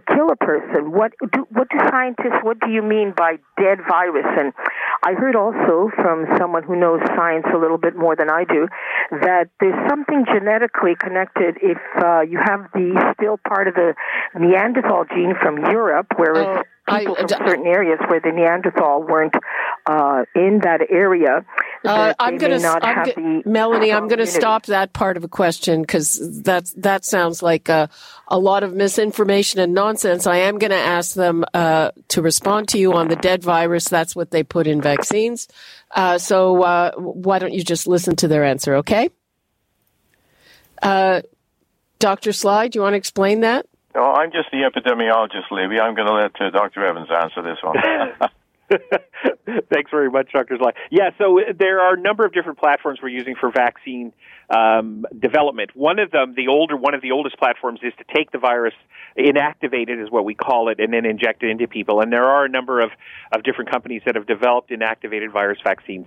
kill 0.00 0.30
a 0.30 0.36
person. 0.36 0.92
What 0.92 1.12
do 1.20 1.46
what 1.50 1.68
do 1.68 1.78
scientists? 1.90 2.40
What 2.42 2.60
do 2.60 2.70
you 2.70 2.82
mean 2.82 3.12
by 3.16 3.36
dead 3.60 3.78
virus? 3.88 4.26
And 4.38 4.52
I 5.04 5.12
heard 5.12 5.36
also 5.36 5.90
from 5.96 6.26
someone 6.38 6.62
who 6.62 6.76
knows 6.76 7.00
science 7.14 7.46
a 7.52 7.58
little 7.58 7.78
bit 7.78 7.96
more 7.96 8.16
than 8.16 8.30
I 8.30 8.44
do 8.44 8.68
that 9.10 9.50
there's 9.60 9.88
something 9.88 10.24
genetically 10.32 10.94
connected 10.98 11.58
if 11.60 11.78
uh, 12.02 12.20
you 12.22 12.38
have 12.42 12.70
the 12.72 13.14
still 13.18 13.38
part 13.46 13.68
of 13.68 13.74
the 13.74 13.94
Neanderthal 14.38 15.04
gene 15.14 15.34
from 15.40 15.58
Europe, 15.58 16.06
whereas 16.16 16.46
oh 16.46 16.62
people 16.88 17.16
I, 17.16 17.20
from 17.20 17.28
certain 17.28 17.66
areas 17.66 17.98
where 18.08 18.20
the 18.20 18.32
Neanderthal 18.32 19.02
weren't 19.02 19.34
uh, 19.86 20.24
in 20.34 20.60
that 20.62 20.80
area. 20.90 21.44
Uh, 21.84 22.14
I'm 22.18 22.38
going 22.38 22.60
to, 22.60 23.42
Melanie, 23.44 23.92
I'm 23.92 24.08
going 24.08 24.18
to 24.18 24.26
stop 24.26 24.66
that 24.66 24.92
part 24.92 25.16
of 25.16 25.24
a 25.24 25.28
question 25.28 25.82
because 25.82 26.42
that 26.42 26.70
that 26.76 27.04
sounds 27.04 27.42
like 27.42 27.68
a, 27.68 27.88
a 28.28 28.38
lot 28.38 28.62
of 28.62 28.74
misinformation 28.74 29.60
and 29.60 29.74
nonsense. 29.74 30.26
I 30.26 30.38
am 30.38 30.58
going 30.58 30.70
to 30.70 30.76
ask 30.76 31.14
them 31.14 31.44
uh, 31.54 31.90
to 32.08 32.22
respond 32.22 32.68
to 32.68 32.78
you 32.78 32.92
on 32.94 33.08
the 33.08 33.16
dead 33.16 33.42
virus. 33.42 33.88
That's 33.88 34.14
what 34.14 34.30
they 34.30 34.42
put 34.42 34.66
in 34.66 34.80
vaccines. 34.80 35.48
Uh, 35.90 36.18
so 36.18 36.62
uh, 36.62 36.92
why 36.96 37.38
don't 37.38 37.52
you 37.52 37.64
just 37.64 37.86
listen 37.86 38.16
to 38.16 38.28
their 38.28 38.44
answer, 38.44 38.76
okay? 38.76 39.10
Uh, 40.80 41.22
Dr. 41.98 42.32
Sly, 42.32 42.68
do 42.68 42.78
you 42.78 42.82
want 42.82 42.94
to 42.94 42.98
explain 42.98 43.40
that? 43.40 43.66
No, 43.94 44.02
I'm 44.12 44.32
just 44.32 44.50
the 44.50 44.58
epidemiologist, 44.58 45.50
Libby. 45.50 45.78
I'm 45.78 45.94
going 45.94 46.08
to 46.08 46.14
let 46.14 46.40
uh, 46.40 46.50
Dr. 46.50 46.86
Evans 46.86 47.08
answer 47.10 47.42
this 47.42 47.58
one. 47.62 47.76
Thanks 49.70 49.90
very 49.90 50.10
much, 50.10 50.32
Dr. 50.32 50.56
Sly. 50.56 50.72
Yeah, 50.90 51.10
so 51.18 51.40
there 51.58 51.80
are 51.80 51.94
a 51.94 52.00
number 52.00 52.24
of 52.24 52.32
different 52.32 52.58
platforms 52.58 53.00
we're 53.02 53.10
using 53.10 53.34
for 53.38 53.50
vaccine 53.50 54.12
um, 54.52 55.04
development. 55.18 55.70
One 55.74 55.98
of 55.98 56.10
them, 56.10 56.34
the 56.36 56.48
older, 56.48 56.76
one 56.76 56.94
of 56.94 57.02
the 57.02 57.12
oldest 57.12 57.38
platforms, 57.38 57.80
is 57.82 57.92
to 57.98 58.04
take 58.14 58.30
the 58.30 58.38
virus, 58.38 58.74
inactivate 59.18 59.88
it, 59.88 59.98
is 59.98 60.10
what 60.10 60.24
we 60.24 60.34
call 60.34 60.68
it, 60.68 60.78
and 60.78 60.92
then 60.92 61.06
inject 61.06 61.42
it 61.42 61.50
into 61.50 61.66
people. 61.66 62.00
And 62.00 62.12
there 62.12 62.24
are 62.24 62.44
a 62.44 62.48
number 62.48 62.80
of, 62.80 62.90
of 63.34 63.42
different 63.42 63.70
companies 63.70 64.02
that 64.04 64.14
have 64.14 64.26
developed 64.26 64.70
inactivated 64.70 65.32
virus 65.32 65.58
vaccines. 65.64 66.06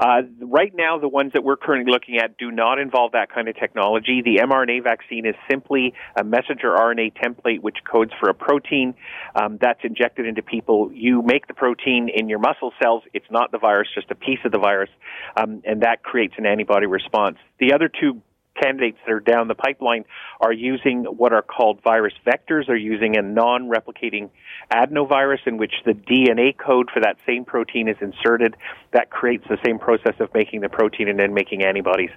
Uh, 0.00 0.22
right 0.40 0.72
now, 0.74 0.98
the 0.98 1.08
ones 1.08 1.32
that 1.34 1.44
we're 1.44 1.56
currently 1.56 1.92
looking 1.92 2.16
at 2.16 2.38
do 2.38 2.50
not 2.50 2.78
involve 2.78 3.12
that 3.12 3.30
kind 3.32 3.48
of 3.48 3.56
technology. 3.56 4.22
The 4.24 4.40
mRNA 4.42 4.82
vaccine 4.84 5.26
is 5.26 5.34
simply 5.50 5.92
a 6.16 6.24
messenger 6.24 6.74
RNA 6.74 7.12
template 7.22 7.60
which 7.60 7.78
codes 7.90 8.12
for 8.18 8.30
a 8.30 8.34
protein 8.34 8.94
um, 9.34 9.58
that's 9.60 9.80
injected 9.84 10.26
into 10.26 10.42
people. 10.42 10.90
You 10.92 11.22
make 11.22 11.46
the 11.46 11.54
protein 11.54 12.08
in 12.14 12.28
your 12.28 12.38
muscle 12.38 12.72
cells. 12.82 13.02
It's 13.12 13.30
not 13.30 13.52
the 13.52 13.58
virus, 13.58 13.88
just 13.94 14.10
a 14.10 14.14
piece 14.14 14.38
of 14.44 14.52
the 14.52 14.58
virus, 14.58 14.90
um, 15.36 15.62
and 15.64 15.82
that 15.82 16.02
creates 16.02 16.34
an 16.38 16.46
antibody 16.46 16.86
response. 16.86 17.36
The 17.62 17.72
other 17.72 17.88
two 17.88 18.20
candidates 18.60 18.98
that 19.06 19.12
are 19.12 19.20
down 19.20 19.46
the 19.46 19.54
pipeline 19.54 20.04
are 20.40 20.52
using 20.52 21.04
what 21.04 21.32
are 21.32 21.42
called 21.42 21.80
virus 21.84 22.12
vectors. 22.26 22.66
They're 22.66 22.74
using 22.74 23.16
a 23.16 23.22
non-replicating 23.22 24.30
adenovirus 24.72 25.46
in 25.46 25.58
which 25.58 25.72
the 25.86 25.92
DNA 25.92 26.58
code 26.58 26.90
for 26.92 26.98
that 26.98 27.18
same 27.24 27.44
protein 27.44 27.86
is 27.86 27.96
inserted. 28.00 28.56
That 28.92 29.10
creates 29.10 29.44
the 29.48 29.58
same 29.64 29.78
process 29.78 30.14
of 30.18 30.34
making 30.34 30.62
the 30.62 30.68
protein 30.68 31.06
and 31.06 31.20
then 31.20 31.34
making 31.34 31.62
antibodies. 31.62 32.10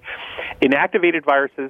Inactivated 0.63 1.23
viruses 1.23 1.69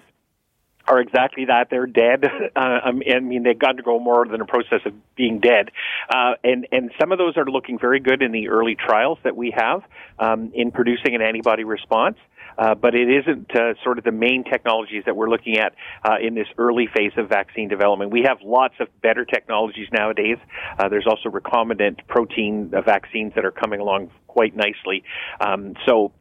are 0.87 0.99
exactly 0.99 1.45
that. 1.45 1.69
They're 1.69 1.87
dead. 1.87 2.25
Uh, 2.55 2.79
I 2.85 3.19
mean, 3.19 3.43
they've 3.43 3.57
got 3.57 3.77
to 3.77 3.83
go 3.83 3.99
more 3.99 4.25
than 4.25 4.39
a 4.39 4.45
process 4.45 4.79
of 4.85 4.93
being 5.15 5.39
dead. 5.39 5.71
Uh, 6.09 6.33
and, 6.43 6.67
and 6.71 6.91
some 6.99 7.11
of 7.11 7.17
those 7.17 7.35
are 7.37 7.45
looking 7.45 7.77
very 7.77 7.99
good 7.99 8.21
in 8.21 8.31
the 8.31 8.47
early 8.47 8.75
trials 8.75 9.17
that 9.23 9.35
we 9.35 9.53
have 9.55 9.81
um, 10.19 10.51
in 10.53 10.71
producing 10.71 11.15
an 11.15 11.21
antibody 11.21 11.63
response. 11.63 12.17
Uh, 12.57 12.75
but 12.75 12.95
it 12.95 13.09
isn't 13.09 13.53
uh, 13.55 13.73
sort 13.83 13.97
of 13.97 14.03
the 14.03 14.11
main 14.11 14.43
technologies 14.43 15.03
that 15.05 15.15
we're 15.15 15.29
looking 15.29 15.57
at 15.57 15.73
uh, 16.03 16.15
in 16.21 16.35
this 16.35 16.47
early 16.57 16.87
phase 16.95 17.11
of 17.17 17.27
vaccine 17.27 17.67
development. 17.67 18.11
We 18.11 18.23
have 18.27 18.37
lots 18.43 18.75
of 18.79 18.87
better 19.01 19.25
technologies 19.25 19.87
nowadays. 19.91 20.37
Uh, 20.79 20.87
there's 20.87 21.07
also 21.07 21.29
recombinant 21.29 22.07
protein 22.07 22.71
vaccines 22.85 23.33
that 23.35 23.43
are 23.43 23.51
coming 23.51 23.81
along 23.81 24.11
quite 24.27 24.55
nicely. 24.55 25.03
Um, 25.41 25.73
so 25.85 26.13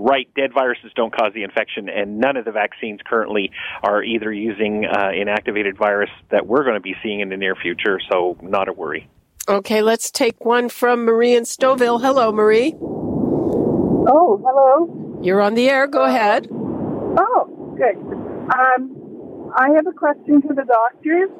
right, 0.00 0.28
dead 0.34 0.52
viruses 0.54 0.90
don't 0.96 1.14
cause 1.14 1.32
the 1.34 1.42
infection, 1.42 1.88
and 1.88 2.18
none 2.18 2.36
of 2.36 2.44
the 2.44 2.52
vaccines 2.52 3.00
currently 3.04 3.50
are 3.82 4.02
either 4.02 4.32
using 4.32 4.86
uh, 4.86 5.08
inactivated 5.08 5.76
virus 5.76 6.10
that 6.30 6.46
we're 6.46 6.64
going 6.64 6.74
to 6.74 6.80
be 6.80 6.94
seeing 7.02 7.20
in 7.20 7.28
the 7.28 7.36
near 7.36 7.54
future, 7.54 8.00
so 8.10 8.36
not 8.42 8.68
a 8.68 8.72
worry. 8.72 9.08
Okay, 9.48 9.82
let's 9.82 10.10
take 10.10 10.44
one 10.44 10.68
from 10.68 11.04
Marie 11.04 11.34
in 11.34 11.44
Stouffville. 11.44 12.00
Hello, 12.00 12.32
Marie. 12.32 12.74
Oh, 12.80 14.40
hello. 14.42 15.20
You're 15.22 15.40
on 15.40 15.54
the 15.54 15.68
air. 15.68 15.86
Go 15.86 16.04
ahead. 16.04 16.48
Oh, 16.50 17.74
good. 17.76 17.96
Um, 17.96 19.52
I 19.56 19.68
have 19.76 19.86
a 19.86 19.92
question 19.92 20.40
for 20.42 20.54
the 20.54 20.64
doctors. 20.64 21.30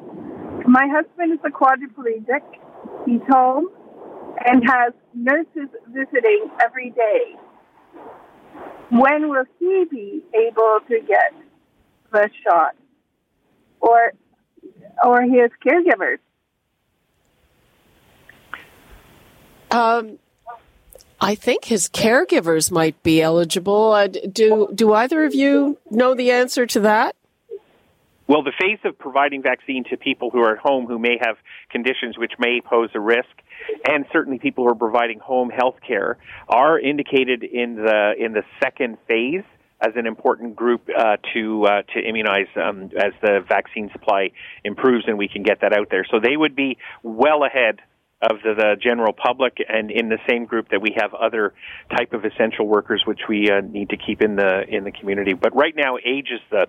My 0.67 0.87
husband 0.87 1.33
is 1.33 1.39
a 1.45 1.49
quadriplegic, 1.49 2.41
He's 3.05 3.21
home 3.29 3.69
and 4.45 4.63
has 4.67 4.93
nurses 5.13 5.69
visiting 5.87 6.49
every 6.63 6.91
day. 6.91 7.35
When 8.91 9.29
will 9.29 9.45
he 9.57 9.85
be 9.89 10.21
able 10.33 10.79
to 10.89 10.99
get 11.07 11.33
the 12.11 12.29
shot? 12.43 12.75
Or 13.79 14.13
or 15.03 15.21
his 15.21 15.49
caregivers? 15.65 16.17
Um, 19.71 20.19
I 21.21 21.35
think 21.35 21.65
his 21.65 21.87
caregivers 21.87 22.69
might 22.69 23.01
be 23.01 23.21
eligible. 23.21 23.93
Uh, 23.93 24.07
do 24.07 24.69
do 24.75 24.93
either 24.93 25.23
of 25.23 25.33
you 25.33 25.77
know 25.89 26.13
the 26.13 26.31
answer 26.31 26.65
to 26.65 26.81
that? 26.81 27.15
Well, 28.27 28.43
the 28.43 28.53
phase 28.59 28.79
of 28.85 28.97
providing 28.97 29.41
vaccine 29.41 29.83
to 29.89 29.97
people 29.97 30.29
who 30.29 30.39
are 30.39 30.53
at 30.53 30.59
home 30.59 30.85
who 30.85 30.97
may 30.99 31.17
have 31.21 31.37
conditions 31.69 32.17
which 32.17 32.33
may 32.39 32.61
pose 32.61 32.89
a 32.93 32.99
risk, 32.99 33.27
and 33.87 34.05
certainly 34.11 34.39
people 34.39 34.63
who 34.63 34.71
are 34.71 34.75
providing 34.75 35.19
home 35.19 35.49
health 35.49 35.77
care, 35.85 36.17
are 36.47 36.79
indicated 36.79 37.43
in 37.43 37.75
the 37.75 38.13
in 38.17 38.33
the 38.33 38.43
second 38.61 38.97
phase 39.07 39.43
as 39.81 39.93
an 39.95 40.05
important 40.05 40.55
group 40.55 40.87
uh, 40.95 41.17
to 41.33 41.65
uh, 41.65 41.81
to 41.93 41.99
immunize 41.99 42.47
um, 42.55 42.89
as 42.97 43.13
the 43.21 43.43
vaccine 43.47 43.89
supply 43.91 44.29
improves 44.63 45.05
and 45.07 45.17
we 45.17 45.27
can 45.27 45.43
get 45.43 45.61
that 45.61 45.73
out 45.73 45.89
there. 45.89 46.05
So 46.09 46.19
they 46.19 46.37
would 46.37 46.55
be 46.55 46.77
well 47.03 47.43
ahead 47.43 47.79
of 48.21 48.37
the, 48.43 48.53
the, 48.53 48.75
general 48.79 49.13
public 49.13 49.57
and 49.67 49.89
in 49.89 50.09
the 50.09 50.19
same 50.29 50.45
group 50.45 50.69
that 50.69 50.79
we 50.79 50.95
have 50.95 51.11
other 51.15 51.55
type 51.97 52.13
of 52.13 52.23
essential 52.23 52.67
workers 52.67 53.01
which 53.05 53.21
we 53.27 53.49
uh, 53.49 53.61
need 53.61 53.89
to 53.89 53.97
keep 53.97 54.21
in 54.21 54.35
the 54.35 54.63
in 54.67 54.83
the 54.83 54.91
community 54.91 55.33
but 55.33 55.55
right 55.55 55.73
now 55.75 55.95
age 56.05 56.27
is 56.31 56.39
the 56.51 56.67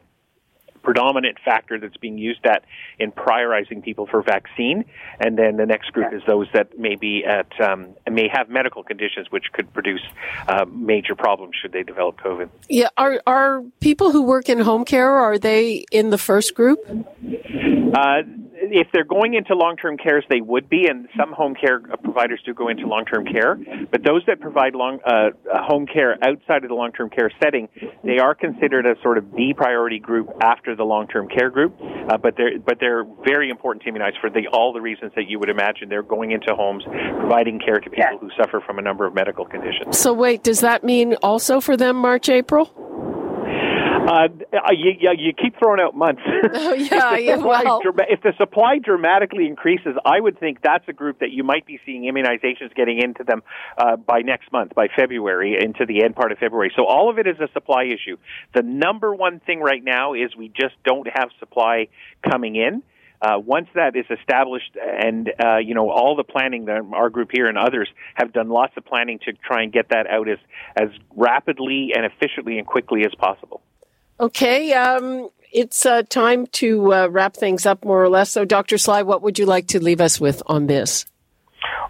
predominant 0.83 1.38
factor 1.45 1.79
that's 1.79 1.97
being 1.97 2.18
used 2.18 2.45
at 2.45 2.64
in 2.99 3.12
prioritizing 3.12 3.83
people 3.83 4.07
for 4.07 4.23
vaccine, 4.23 4.85
and 5.21 5.38
then 5.38 5.57
the 5.57 5.66
next 5.66 5.92
group 5.92 6.12
is 6.12 6.23
those 6.27 6.49
that 6.55 6.79
may 6.79 6.97
be 6.97 7.25
at 7.25 7.49
um, 7.61 7.95
may 8.11 8.29
have 8.33 8.49
medical 8.49 8.83
conditions 8.83 9.31
which 9.31 9.47
could 9.53 9.73
produce 9.73 10.03
uh, 10.49 10.64
major 10.66 11.14
problems 11.14 11.55
should 11.61 11.73
they 11.73 11.83
develop 11.83 12.21
COVID. 12.21 12.49
Yeah, 12.68 12.88
are 12.97 13.23
are 13.27 13.62
people 13.81 14.12
who 14.12 14.23
work 14.23 14.49
in 14.49 14.61
home 14.61 14.85
care 14.85 15.11
are 15.11 15.38
they 15.38 15.85
in 15.90 16.11
the 16.11 16.18
first 16.18 16.55
group? 16.55 16.79
Uh, 16.88 18.23
if 18.62 18.88
they're 18.92 19.05
going 19.05 19.35
into 19.35 19.55
long-term 19.55 19.96
cares, 19.98 20.25
they 20.31 20.40
would 20.40 20.68
be, 20.68 20.87
and 20.88 21.09
some 21.18 21.33
home 21.33 21.55
care 21.55 21.81
providers 22.03 22.40
do 22.46 22.55
go 22.55 22.68
into 22.68 22.87
long-term 22.87 23.27
care. 23.27 23.57
But 23.90 24.03
those 24.05 24.22
that 24.27 24.40
provide 24.40 24.75
long 24.75 25.01
uh, 25.05 25.31
home 25.66 25.87
care 25.87 26.16
outside 26.22 26.62
of 26.62 26.68
the 26.68 26.75
long-term 26.75 27.11
care 27.11 27.31
setting, 27.42 27.68
they 28.05 28.18
are 28.18 28.35
considered 28.35 28.87
a 28.87 28.94
sort 29.03 29.18
of 29.18 29.35
B 29.35 29.53
priority 29.57 29.98
group 29.98 30.29
after 30.40 30.77
the 30.77 30.85
long-term 30.85 31.29
care 31.29 31.51
group. 31.51 31.75
Uh, 31.81 32.16
but 32.18 32.35
they're 32.37 32.59
but 32.59 32.79
they're 32.81 33.05
very 33.25 33.51
important 33.51 33.83
to 33.83 33.88
immunize 33.88 34.14
for 34.20 34.31
the 34.31 34.46
all 34.53 34.72
the 34.72 34.81
reasons 34.81 35.12
that 35.16 35.29
you 35.29 35.38
would 35.38 35.48
imagine. 35.48 35.88
They're 35.88 36.03
going 36.03 36.33
into 36.33 36.55
homes, 36.55 36.85
providing 37.18 37.59
care 37.59 37.79
to 37.79 37.90
people 37.90 38.18
who 38.20 38.31
suffer 38.40 38.62
from 38.64 38.79
a 38.79 38.83
number 38.83 39.07
of 39.07 39.14
medical 39.14 39.44
conditions. 39.44 39.98
So 39.98 40.12
wait, 40.12 40.42
does 40.42 40.61
that 40.61 40.85
mean 40.85 41.14
also 41.22 41.61
for 41.61 41.77
them 41.77 41.96
March 41.96 42.29
April? 42.29 42.91
Uh, 44.08 44.28
you, 44.72 44.92
you, 45.16 45.32
keep 45.32 45.56
throwing 45.58 45.80
out 45.80 45.94
months. 45.94 46.22
Oh, 46.54 46.74
yeah, 46.74 47.16
if, 47.16 47.26
the 47.26 47.36
supply, 47.36 47.62
well. 47.64 47.80
if 48.08 48.22
the 48.22 48.32
supply 48.36 48.78
dramatically 48.78 49.46
increases, 49.46 49.94
I 50.04 50.20
would 50.20 50.38
think 50.38 50.60
that's 50.62 50.84
a 50.88 50.92
group 50.92 51.20
that 51.20 51.30
you 51.30 51.44
might 51.44 51.66
be 51.66 51.80
seeing 51.86 52.02
immunizations 52.02 52.74
getting 52.74 53.00
into 53.00 53.24
them 53.24 53.42
uh, 53.78 53.96
by 53.96 54.20
next 54.20 54.52
month, 54.52 54.74
by 54.74 54.88
February, 54.94 55.56
into 55.60 55.86
the 55.86 56.04
end 56.04 56.14
part 56.14 56.32
of 56.32 56.38
February. 56.38 56.72
So 56.76 56.84
all 56.86 57.10
of 57.10 57.18
it 57.18 57.26
is 57.26 57.36
a 57.40 57.50
supply 57.52 57.84
issue. 57.84 58.16
The 58.54 58.62
number 58.62 59.14
one 59.14 59.40
thing 59.40 59.60
right 59.60 59.82
now 59.82 60.14
is 60.14 60.36
we 60.36 60.48
just 60.48 60.74
don't 60.84 61.08
have 61.12 61.30
supply 61.38 61.88
coming 62.28 62.56
in. 62.56 62.82
Uh, 63.20 63.38
once 63.38 63.68
that 63.74 63.94
is 63.94 64.04
established, 64.18 64.76
and 64.76 65.30
uh, 65.38 65.58
you 65.58 65.74
know 65.74 65.90
all 65.90 66.16
the 66.16 66.24
planning 66.24 66.64
that 66.64 66.82
our 66.92 67.08
group 67.08 67.30
here 67.32 67.46
and 67.46 67.56
others 67.56 67.88
have 68.14 68.32
done 68.32 68.48
lots 68.48 68.72
of 68.76 68.84
planning 68.84 69.20
to 69.20 69.32
try 69.32 69.62
and 69.62 69.72
get 69.72 69.90
that 69.90 70.08
out 70.08 70.28
as 70.28 70.38
as 70.76 70.88
rapidly 71.14 71.92
and 71.94 72.04
efficiently 72.04 72.58
and 72.58 72.66
quickly 72.66 73.02
as 73.06 73.14
possible. 73.14 73.62
Okay, 74.20 74.72
um, 74.72 75.29
it's 75.53 75.85
uh, 75.85 76.03
time 76.03 76.46
to 76.48 76.92
uh, 76.92 77.09
wrap 77.09 77.37
things 77.37 77.66
up 77.66 77.85
more 77.85 78.03
or 78.03 78.09
less. 78.09 78.31
So, 78.31 78.44
Dr. 78.44 78.79
Sly, 78.79 79.03
what 79.03 79.22
would 79.22 79.38
you 79.38 79.46
like 79.46 79.68
to 79.68 79.83
leave 79.83 80.01
us 80.01 80.20
with 80.20 80.42
on 80.46 80.66
this? 80.66 81.07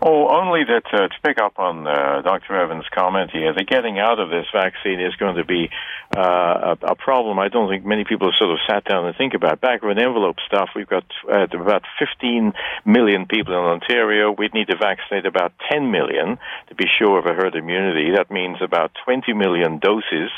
Oh, 0.04 0.28
only 0.28 0.64
that 0.64 0.82
uh, 0.92 1.06
to 1.06 1.14
pick 1.22 1.38
up 1.38 1.60
on 1.60 1.86
uh, 1.86 2.22
Dr. 2.22 2.56
Evans' 2.60 2.84
comment 2.92 3.30
here, 3.30 3.54
the 3.54 3.62
getting 3.62 4.00
out 4.00 4.18
of 4.18 4.30
this 4.30 4.46
vaccine 4.52 4.98
is 4.98 5.14
going 5.14 5.36
to 5.36 5.44
be 5.44 5.70
uh, 6.16 6.74
a, 6.82 6.86
a, 6.86 6.94
problem 6.96 7.38
I 7.38 7.48
don't 7.48 7.70
think 7.70 7.86
many 7.86 8.04
people 8.04 8.26
have 8.26 8.34
sort 8.36 8.50
of 8.50 8.58
sat 8.68 8.84
down 8.84 9.06
and 9.06 9.16
think 9.16 9.34
about. 9.34 9.60
Back 9.60 9.82
with 9.82 9.98
envelope 9.98 10.36
stuff, 10.44 10.70
we've 10.74 10.88
got 10.88 11.04
uh, 11.32 11.46
about 11.56 11.84
15 12.00 12.52
million 12.84 13.26
people 13.26 13.54
in 13.54 13.60
Ontario. 13.60 14.32
We'd 14.32 14.52
need 14.52 14.66
to 14.68 14.76
vaccinate 14.76 15.24
about 15.24 15.52
10 15.70 15.92
million 15.92 16.38
to 16.68 16.74
be 16.74 16.86
sure 16.98 17.20
of 17.20 17.26
a 17.26 17.32
herd 17.32 17.54
immunity. 17.54 18.10
That 18.16 18.28
means 18.28 18.58
about 18.60 18.90
20 19.04 19.32
million 19.34 19.78
doses. 19.78 20.30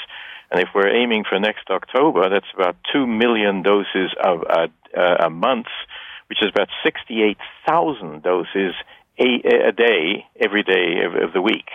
And 0.55 0.63
if 0.63 0.69
we're 0.73 0.95
aiming 0.95 1.25
for 1.29 1.37
next 1.41 1.69
October, 1.69 2.31
that's 2.31 2.47
about 2.55 2.77
2 2.93 3.09
million 3.09 3.63
doses 3.65 4.15
of, 4.23 4.45
uh, 4.49 4.69
a 4.95 5.29
month, 5.29 5.67
which 6.29 6.39
is 6.41 6.51
about 6.55 6.69
68,000 6.85 8.23
doses 8.23 8.73
a, 9.19 9.43
a 9.67 9.73
day, 9.73 10.25
every 10.39 10.63
day 10.63 11.03
of, 11.05 11.21
of 11.21 11.33
the 11.33 11.43
week. 11.43 11.67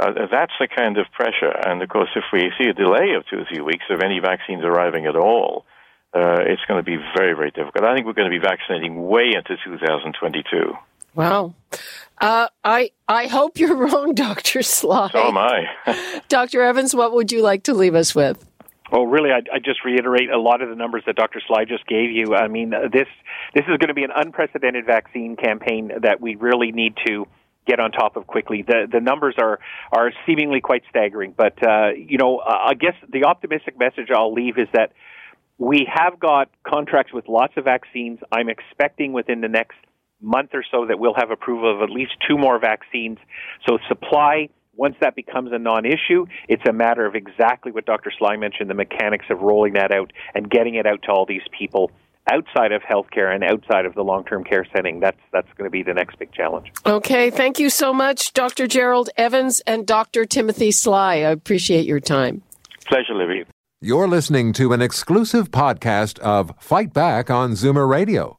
Uh, 0.00 0.26
that's 0.28 0.58
the 0.58 0.66
kind 0.66 0.98
of 0.98 1.06
pressure. 1.12 1.54
And 1.54 1.80
of 1.84 1.88
course, 1.88 2.10
if 2.16 2.24
we 2.32 2.50
see 2.58 2.68
a 2.68 2.72
delay 2.72 3.14
of 3.16 3.28
two 3.30 3.38
or 3.38 3.46
three 3.48 3.60
weeks 3.60 3.84
of 3.88 4.00
any 4.02 4.18
vaccines 4.18 4.64
arriving 4.64 5.06
at 5.06 5.14
all, 5.14 5.64
uh, 6.12 6.42
it's 6.50 6.66
going 6.66 6.82
to 6.82 6.90
be 6.90 6.98
very, 7.16 7.34
very 7.34 7.52
difficult. 7.52 7.84
I 7.84 7.94
think 7.94 8.06
we're 8.06 8.18
going 8.18 8.28
to 8.28 8.36
be 8.36 8.44
vaccinating 8.44 9.06
way 9.06 9.38
into 9.38 9.54
2022. 9.64 10.74
Wow. 11.14 11.54
Uh, 12.20 12.48
I 12.64 12.90
I 13.08 13.26
hope 13.26 13.58
you're 13.58 13.76
wrong, 13.86 14.14
Dr. 14.14 14.62
Sly. 14.62 15.10
So 15.12 15.28
am 15.28 15.38
I. 15.38 16.20
Dr. 16.28 16.62
Evans, 16.62 16.94
what 16.94 17.12
would 17.12 17.32
you 17.32 17.42
like 17.42 17.64
to 17.64 17.74
leave 17.74 17.94
us 17.94 18.14
with? 18.14 18.44
Well, 18.92 19.06
really, 19.06 19.30
I, 19.30 19.38
I 19.52 19.58
just 19.58 19.84
reiterate 19.84 20.30
a 20.30 20.38
lot 20.38 20.62
of 20.62 20.68
the 20.68 20.76
numbers 20.76 21.02
that 21.06 21.16
Dr. 21.16 21.40
Sly 21.46 21.64
just 21.64 21.86
gave 21.86 22.10
you. 22.10 22.34
I 22.34 22.48
mean, 22.48 22.70
this 22.70 23.08
this 23.54 23.64
is 23.64 23.78
going 23.78 23.88
to 23.88 23.94
be 23.94 24.04
an 24.04 24.12
unprecedented 24.14 24.86
vaccine 24.86 25.36
campaign 25.36 25.90
that 26.02 26.20
we 26.20 26.36
really 26.36 26.70
need 26.70 26.94
to 27.06 27.26
get 27.66 27.80
on 27.80 27.92
top 27.92 28.16
of 28.16 28.26
quickly. 28.26 28.62
The 28.62 28.86
the 28.90 29.00
numbers 29.00 29.34
are 29.38 29.58
are 29.92 30.12
seemingly 30.26 30.60
quite 30.60 30.82
staggering, 30.90 31.34
but 31.36 31.60
uh, 31.66 31.90
you 31.96 32.18
know, 32.18 32.40
I 32.40 32.74
guess 32.74 32.94
the 33.10 33.24
optimistic 33.24 33.78
message 33.78 34.08
I'll 34.14 34.32
leave 34.32 34.58
is 34.58 34.68
that 34.74 34.92
we 35.58 35.88
have 35.92 36.18
got 36.18 36.50
contracts 36.66 37.12
with 37.12 37.28
lots 37.28 37.54
of 37.56 37.64
vaccines. 37.64 38.18
I'm 38.30 38.48
expecting 38.48 39.12
within 39.12 39.40
the 39.40 39.48
next 39.48 39.76
month 40.20 40.50
or 40.54 40.64
so 40.70 40.86
that 40.86 40.98
we'll 40.98 41.14
have 41.14 41.30
approval 41.30 41.74
of 41.74 41.82
at 41.82 41.90
least 41.90 42.12
two 42.26 42.38
more 42.38 42.58
vaccines. 42.58 43.18
So 43.68 43.78
supply 43.88 44.48
once 44.76 44.96
that 45.00 45.14
becomes 45.14 45.50
a 45.52 45.58
non-issue, 45.58 46.26
it's 46.48 46.62
a 46.68 46.72
matter 46.72 47.06
of 47.06 47.14
exactly 47.14 47.72
what 47.72 47.86
Dr. 47.86 48.12
Sly 48.16 48.36
mentioned, 48.36 48.68
the 48.68 48.74
mechanics 48.74 49.26
of 49.30 49.40
rolling 49.40 49.74
that 49.74 49.92
out 49.92 50.12
and 50.34 50.50
getting 50.50 50.74
it 50.74 50.86
out 50.86 51.02
to 51.02 51.12
all 51.12 51.26
these 51.26 51.42
people 51.56 51.90
outside 52.30 52.72
of 52.72 52.82
healthcare 52.82 53.34
and 53.34 53.44
outside 53.44 53.84
of 53.84 53.94
the 53.94 54.02
long-term 54.02 54.44
care 54.44 54.66
setting. 54.74 55.00
That's 55.00 55.20
that's 55.32 55.48
going 55.56 55.64
to 55.64 55.70
be 55.70 55.82
the 55.82 55.94
next 55.94 56.18
big 56.18 56.32
challenge. 56.32 56.72
Okay, 56.86 57.30
thank 57.30 57.58
you 57.58 57.70
so 57.70 57.92
much, 57.92 58.32
Dr. 58.32 58.66
Gerald 58.66 59.10
Evans 59.16 59.60
and 59.66 59.86
Dr. 59.86 60.24
Timothy 60.24 60.72
Sly. 60.72 61.16
I 61.16 61.30
appreciate 61.30 61.86
your 61.86 62.00
time. 62.00 62.42
Pleasure, 62.86 63.14
Libby. 63.14 63.44
You're 63.80 64.08
listening 64.08 64.54
to 64.54 64.72
an 64.72 64.80
exclusive 64.80 65.50
podcast 65.50 66.18
of 66.20 66.52
Fight 66.58 66.94
Back 66.94 67.30
on 67.30 67.52
Zoomer 67.52 67.86
Radio, 67.86 68.38